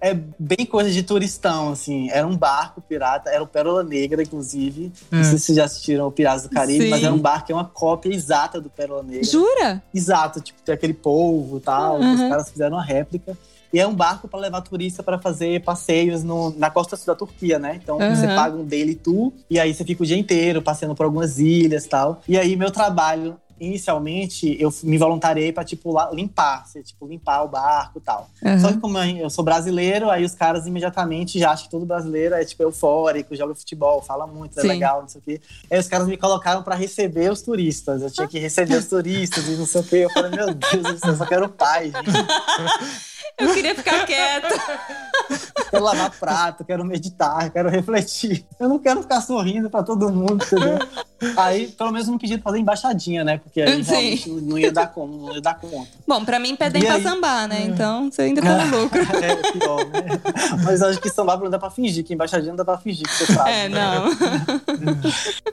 [0.01, 2.11] é bem coisa de turistão, assim.
[2.11, 4.93] Era um barco pirata, era o Pérola Negra, inclusive.
[5.13, 6.91] Não sei se vocês já assistiram o Piratas do Caribe, Sim.
[6.91, 9.23] mas era um barco que é uma cópia exata do Pérola Negra.
[9.23, 9.81] Jura?
[9.95, 12.01] Exato, tipo, tem aquele polvo e tal.
[12.01, 12.15] Uhum.
[12.15, 13.39] Os caras fizeram uma réplica.
[13.73, 17.15] E é um barco para levar turista para fazer passeios no, na costa sul da
[17.17, 17.79] Turquia, né?
[17.83, 18.15] Então uhum.
[18.15, 21.41] você paga um daily tour e aí você fica o dia inteiro passeando por algumas
[21.41, 22.23] ilhas e tal.
[22.29, 27.49] E aí meu trabalho inicialmente eu me voluntariei para tipo limpar, ser, tipo limpar o
[27.49, 28.29] barco e tal.
[28.43, 28.61] Uhum.
[28.61, 32.35] Só que como eu sou brasileiro, aí os caras imediatamente já acham que todo brasileiro
[32.35, 34.69] é tipo eufórico, joga futebol, fala muito, é Sim.
[34.69, 35.41] legal, não sei o quê.
[35.71, 38.03] Aí os caras me colocaram para receber os turistas.
[38.03, 39.97] Eu tinha que receber os turistas e não sei o quê.
[39.97, 43.05] Eu falei, meu Deus, eu só quero paz, gente.
[43.39, 44.49] Eu queria ficar quieta.
[45.71, 48.45] Quero lavar prato, quero meditar, quero refletir.
[48.61, 50.79] Eu não quero ficar sorrindo para todo mundo, entendeu?
[51.37, 53.39] Aí, pelo menos não pedi fazer embaixadinha, né?
[53.39, 53.91] Porque aí Sim.
[53.91, 55.89] realmente não ia dar conta, não ia dar conta.
[56.07, 57.63] Bom, pra mim pedem pra sambar, né?
[57.63, 59.01] Então você ainda tá no lucro.
[59.25, 60.21] É, pior, né?
[60.65, 63.15] Mas acho que sambar não dá pra fingir, que embaixadinha não dá pra fingir que
[63.15, 63.51] você sabe.
[63.51, 63.81] É, né?
[63.81, 64.11] não.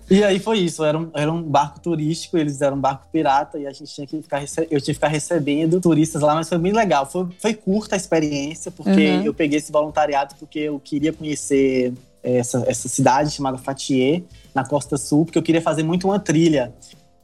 [0.09, 3.57] E aí foi isso, era um, era um barco turístico, eles eram um barco pirata
[3.57, 6.57] e a gente tinha que ficar, eu tinha que ficar recebendo turistas lá, mas foi
[6.57, 7.05] bem legal.
[7.05, 9.23] Foi, foi curta a experiência, porque uhum.
[9.23, 11.93] eu peguei esse voluntariado porque eu queria conhecer
[12.23, 16.73] essa, essa cidade chamada Fatier, na Costa Sul, porque eu queria fazer muito uma trilha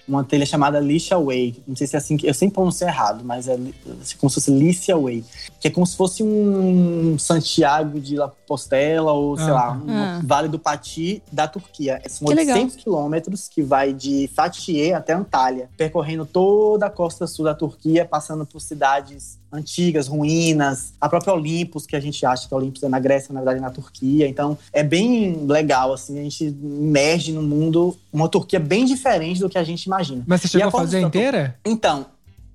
[0.07, 1.61] uma trilha chamada Licia Way.
[1.67, 2.25] Não sei se é assim que.
[2.25, 3.75] Eu sempre pronuncio errado, mas é li-
[4.17, 5.21] como se fosse Licia Way.
[5.59, 9.53] Que é como se fosse um Santiago de La Postela, ou sei Ah.
[9.53, 10.21] lá, um Ah.
[10.23, 12.01] Vale do Pati da Turquia.
[12.07, 12.55] São Que legal.
[12.55, 18.05] 800 quilômetros que vai de Fatih até Antalya, percorrendo toda a costa sul da Turquia,
[18.05, 22.83] passando por cidades antigas, ruínas, a própria Olympus, que a gente acha que a Olympus
[22.83, 24.27] é na Grécia, na verdade é na Turquia.
[24.27, 29.49] Então, é bem legal, assim, a gente emerge no mundo, uma Turquia bem diferente do
[29.49, 30.23] que a gente imagina.
[30.27, 31.57] Mas você chegou E a a fazer inteira?
[31.65, 32.05] Então,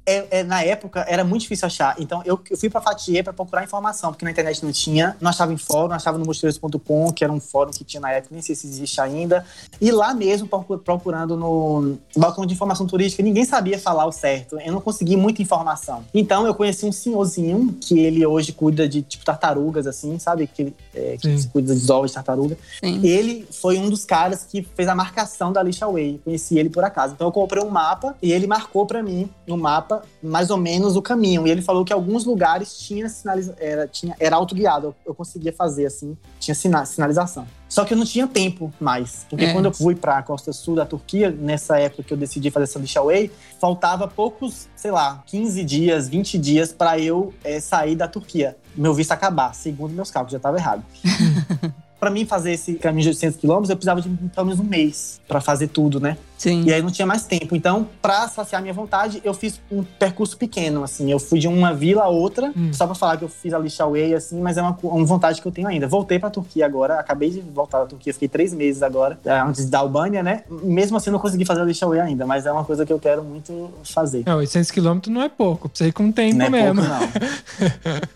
[0.05, 1.94] é- é, na época era muito difícil achar.
[1.98, 5.16] Então eu, eu fui pra Fatier pra procurar informação, porque na internet não tinha.
[5.20, 8.11] Não achava em fórum, não achava no mochileiros.com, que era um fórum que tinha na
[8.12, 9.44] época, nem sei se existe ainda.
[9.80, 14.59] E lá mesmo, procu- procurando no balcão de informação turística, ninguém sabia falar o certo.
[14.61, 16.05] Eu não consegui muita informação.
[16.12, 20.46] Então eu conheci um senhorzinho que ele hoje cuida de tipo tartarugas, assim, sabe?
[20.46, 22.59] Que, ele, é, que cuida de ovos de tartaruga.
[22.82, 23.00] Sim.
[23.07, 26.20] Ele foi um dos caras que fez a marcação da Lixa Way.
[26.24, 27.14] Conheci ele por acaso.
[27.14, 29.91] Então eu comprei um mapa e ele marcou pra mim no mapa
[30.22, 31.47] mais ou menos o caminho.
[31.47, 34.86] E ele falou que alguns lugares tinha sinaliza era, tinha, era autoguiado.
[34.88, 37.47] Eu, eu conseguia fazer assim, tinha sina sinalização.
[37.68, 39.26] Só que eu não tinha tempo mais.
[39.30, 39.53] Porque É.
[39.53, 42.78] quando eu fui pra costa sul da Turquia, nessa época que eu decidi fazer essa
[42.78, 43.30] Lixa Way,
[43.61, 48.57] faltava poucos, sei lá, 15 dias, 20 dias pra eu eh, sair da Turquia.
[48.76, 50.82] Meu visto acabar, segundo meus cálculos, já estava errado.
[52.03, 55.20] Pra mim fazer esse caminho de 800 quilômetros, eu precisava de pelo menos um mês
[55.28, 56.16] pra fazer tudo, né?
[56.36, 56.64] Sim.
[56.66, 57.55] E aí não tinha mais tempo.
[57.55, 61.09] Então, pra saciar minha vontade, eu fiz um percurso pequeno, assim.
[61.12, 62.72] Eu fui de uma vila a outra, Hum.
[62.72, 65.40] só pra falar que eu fiz a Lixa Way, assim, mas é uma, uma vontade
[65.40, 65.86] que eu tenho ainda.
[65.86, 69.66] Voltei pra Turquia agora, acabei de voltar da Turquia, fiquei três meses agora, é, antes
[69.66, 70.42] da Albânia, né?
[70.50, 72.98] Mesmo assim, não consegui fazer a Lixa Way ainda, mas é uma coisa que eu
[72.98, 74.24] quero muito fazer.
[74.26, 75.68] Não, 800 quilômetros não é pouco.
[75.68, 76.82] Precisa ir com tempo Não é mesmo.
[76.82, 76.90] pouco,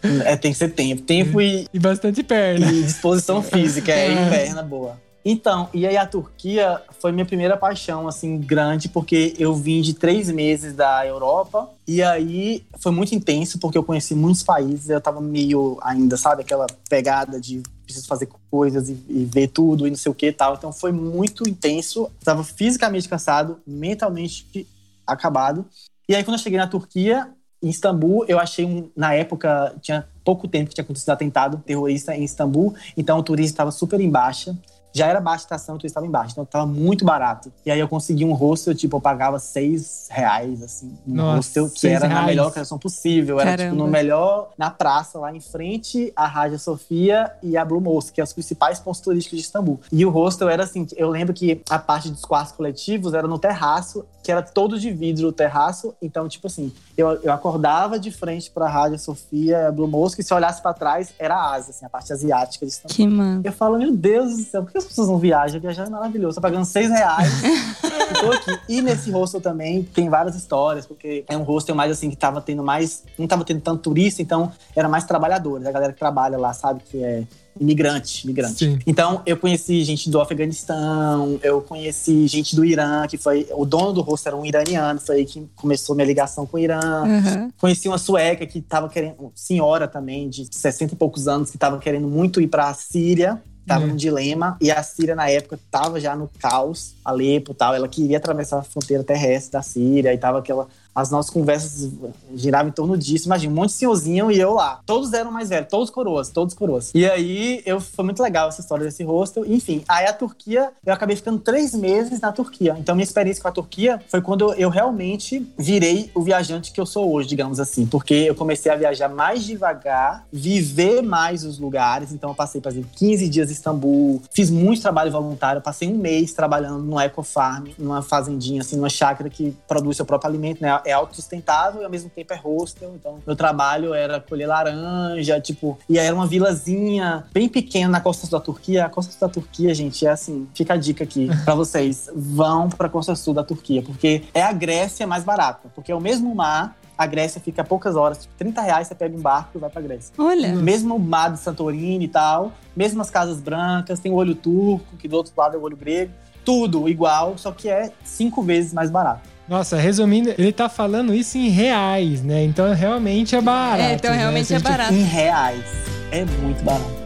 [0.02, 0.20] não.
[0.26, 1.02] é, tem que ser tempo.
[1.02, 2.72] Tempo e, E bastante perna.
[2.72, 5.00] e disposição física, é, e perna boa.
[5.28, 9.92] Então, e aí a Turquia foi minha primeira paixão, assim, grande, porque eu vim de
[9.92, 15.00] três meses da Europa, e aí foi muito intenso, porque eu conheci muitos países, eu
[15.00, 19.90] tava meio ainda, sabe, aquela pegada de preciso fazer coisas e, e ver tudo e
[19.90, 20.54] não sei o que e tal.
[20.54, 24.66] Então foi muito intenso, tava fisicamente cansado, mentalmente
[25.06, 25.64] acabado.
[26.08, 27.28] E aí quando eu cheguei na Turquia,
[27.62, 32.12] em Istambul, eu achei um, na época tinha pouco tempo que tinha acontecido atentado terrorista
[32.12, 34.56] em Istambul, então o turismo estava super em baixa.
[34.92, 37.52] Já era baixa a estação, o turismo estava em baixa, então estava muito barato.
[37.66, 41.70] E aí eu consegui um hostel, tipo, eu pagava seis reais, assim, um Nossa, hostel
[41.70, 42.26] que era na reais.
[42.26, 43.38] melhor locação possível.
[43.38, 47.80] Era, tipo, no melhor, na praça, lá em frente, a Raja Sofia e a Blue
[47.80, 49.80] Mosque, que é os principais pontos turísticos de Istambul.
[49.92, 53.38] E o hostel era assim, eu lembro que a parte dos quartos coletivos era no
[53.38, 55.94] terraço, que era todo de vidro o terraço.
[56.02, 60.32] Então, tipo assim, eu, eu acordava de frente pra Rádio Sofia, Blue Mosque, e se
[60.32, 62.96] eu olhasse pra trás, era a Ásia, assim, a parte asiática de Istambul.
[62.96, 63.42] Que mano.
[63.44, 65.60] Eu falo, meu Deus do céu, por que as pessoas não viajam?
[65.60, 66.34] Viajar é maravilhoso.
[66.34, 67.30] Tô pagando seis reais
[68.10, 68.58] e tô aqui.
[68.68, 72.40] E nesse hostel também tem várias histórias, porque é um hostel mais assim que tava
[72.40, 73.04] tendo mais.
[73.16, 75.68] Não tava tendo tanto turista, então era mais trabalhadores.
[75.68, 77.22] A galera que trabalha lá, sabe, que é
[77.60, 78.58] imigrante, imigrante.
[78.64, 78.78] Sim.
[78.86, 83.46] Então, eu conheci gente do Afeganistão, eu conheci gente do Irã, que foi.
[83.52, 86.60] O dono do hostel era um iraniano, foi aí que começou minha ligação com o
[86.60, 86.80] Irã.
[86.80, 87.50] Aham.
[87.58, 91.78] Conheci uma sueca que tava querendo, senhora também, de 60 e poucos anos, que tava
[91.78, 93.40] querendo muito ir pra Síria.
[93.66, 93.88] Tava Hum.
[93.88, 94.56] num dilema.
[94.60, 97.74] E a Síria, na época, tava já no caos, Alepo e tal.
[97.74, 100.14] Ela queria atravessar a fronteira terrestre da Síria.
[100.14, 100.68] E tava aquela.
[100.96, 101.92] As nossas conversas
[102.34, 103.26] giravam em torno disso.
[103.26, 104.80] Imagina, um monte de senhorzinho e eu lá.
[104.86, 106.90] Todos eram mais velhos, todos coroas, todos coroas.
[106.94, 109.44] E aí, eu, foi muito legal essa história desse hostel.
[109.44, 112.74] Enfim, aí a Turquia, eu acabei ficando três meses na Turquia.
[112.78, 116.86] Então, minha experiência com a Turquia foi quando eu realmente virei o viajante que eu
[116.86, 117.84] sou hoje, digamos assim.
[117.84, 122.10] Porque eu comecei a viajar mais devagar, viver mais os lugares.
[122.10, 125.60] Então, eu passei, por exemplo, 15 dias em Istambul, fiz muito trabalho voluntário.
[125.60, 130.30] Passei um mês trabalhando no Ecofarm, numa fazendinha, assim, numa chácara que produz seu próprio
[130.30, 130.80] alimento, né?
[130.86, 132.92] É autossustentável e ao mesmo tempo é hostel.
[132.94, 138.00] Então, meu trabalho era colher laranja, tipo, e aí era uma vilazinha bem pequena na
[138.00, 138.86] costa sul da Turquia.
[138.86, 142.08] A costa sul da Turquia, gente, é assim, fica a dica aqui pra vocês.
[142.14, 146.00] Vão pra costa sul da Turquia, porque é a Grécia mais barata, porque é o
[146.00, 146.76] mesmo mar.
[146.96, 149.68] A Grécia fica a poucas horas, tipo, 30 reais você pega um barco e vai
[149.68, 150.14] pra Grécia.
[150.16, 150.54] Olha.
[150.54, 154.96] Mesmo o mar de Santorini e tal, mesmo as casas brancas, tem o olho turco,
[154.96, 156.12] que do outro lado é o olho grego,
[156.42, 159.28] tudo igual, só que é cinco vezes mais barato.
[159.48, 162.42] Nossa, resumindo, ele tá falando isso em reais, né?
[162.42, 163.82] Então realmente é barato.
[163.82, 164.16] É, então né?
[164.18, 164.92] realmente a é barato.
[164.92, 165.64] Em reais.
[166.10, 167.05] É muito barato.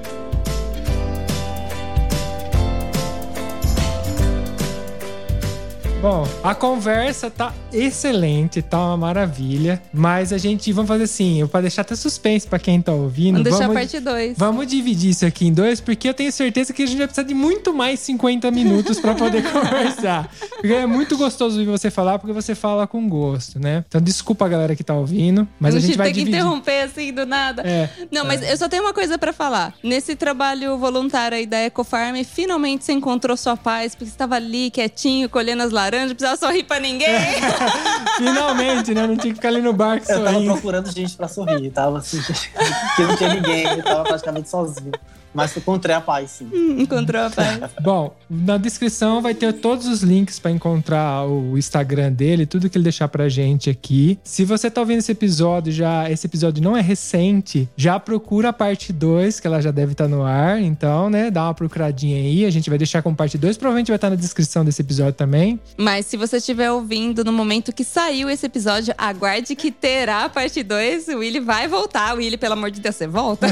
[6.01, 9.83] Bom, a conversa tá excelente, tá uma maravilha.
[9.93, 13.33] Mas a gente, vamos fazer assim, pra deixar até suspense pra quem tá ouvindo.
[13.35, 14.39] Vamos deixar a vamos, parte 2.
[14.39, 17.29] Vamos dividir isso aqui em dois, porque eu tenho certeza que a gente vai precisar
[17.29, 20.31] de muito mais 50 minutos pra poder conversar.
[20.49, 23.85] Porque é muito gostoso ouvir você falar, porque você fala com gosto, né?
[23.87, 26.41] Então desculpa a galera que tá ouvindo, mas a gente vai tem que dividir.
[26.41, 27.61] interromper assim do nada.
[27.63, 29.75] É, Não, mas eu só tenho uma coisa pra falar.
[29.85, 34.71] Nesse trabalho voluntário aí da Ecofarm, finalmente você encontrou sua paz, porque você estava ali
[34.71, 37.09] quietinho, colhendo as laranjas, não precisava sorrir pra ninguém.
[38.19, 39.07] Finalmente, né?
[39.07, 40.53] Não tinha que ficar ali no barco Eu tava sorrindo.
[40.53, 42.21] procurando gente pra sorrir, tava assim,
[42.97, 44.93] que não tinha ninguém, eu tava praticamente sozinho.
[45.33, 46.51] Mas eu encontrei a paz, sim.
[46.79, 47.71] Encontrou a paz.
[47.81, 52.77] Bom, na descrição vai ter todos os links pra encontrar o Instagram dele, tudo que
[52.77, 54.19] ele deixar pra gente aqui.
[54.25, 58.53] Se você tá ouvindo esse episódio, já esse episódio não é recente, já procura a
[58.53, 62.45] parte 2, que ela já deve estar no ar, então, né, dá uma procuradinha aí,
[62.45, 65.61] a gente vai deixar com parte 2, provavelmente vai estar na descrição desse episódio também.
[65.77, 70.29] Mas se você estiver ouvindo no momento que saiu esse episódio, aguarde que terá a
[70.29, 71.09] parte 2.
[71.09, 72.15] O Willy vai voltar.
[72.15, 73.47] O Willy, pelo amor de Deus, você volta?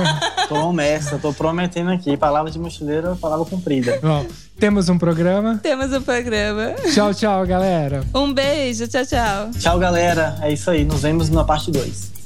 [0.48, 2.18] Promessa, tô prometendo aqui.
[2.18, 3.98] Palavra de mochileiro, palavra cumprida.
[4.02, 4.26] Bom,
[4.58, 5.58] temos um programa.
[5.62, 6.74] Temos o programa.
[6.92, 8.04] Tchau, tchau, galera.
[8.14, 9.50] Um beijo, tchau, tchau.
[9.58, 10.36] Tchau, galera.
[10.42, 10.84] É isso aí.
[10.84, 12.23] Nos vemos na parte 2.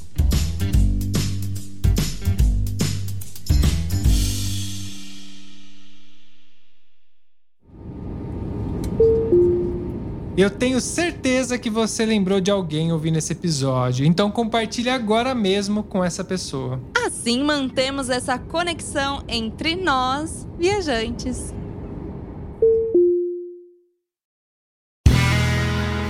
[10.39, 15.83] Eu tenho certeza que você lembrou de alguém ouvindo esse episódio, então compartilhe agora mesmo
[15.83, 16.79] com essa pessoa.
[17.05, 21.53] Assim mantemos essa conexão entre nós, viajantes.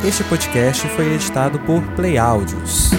[0.07, 2.91] Este podcast foi editado por Play Áudios.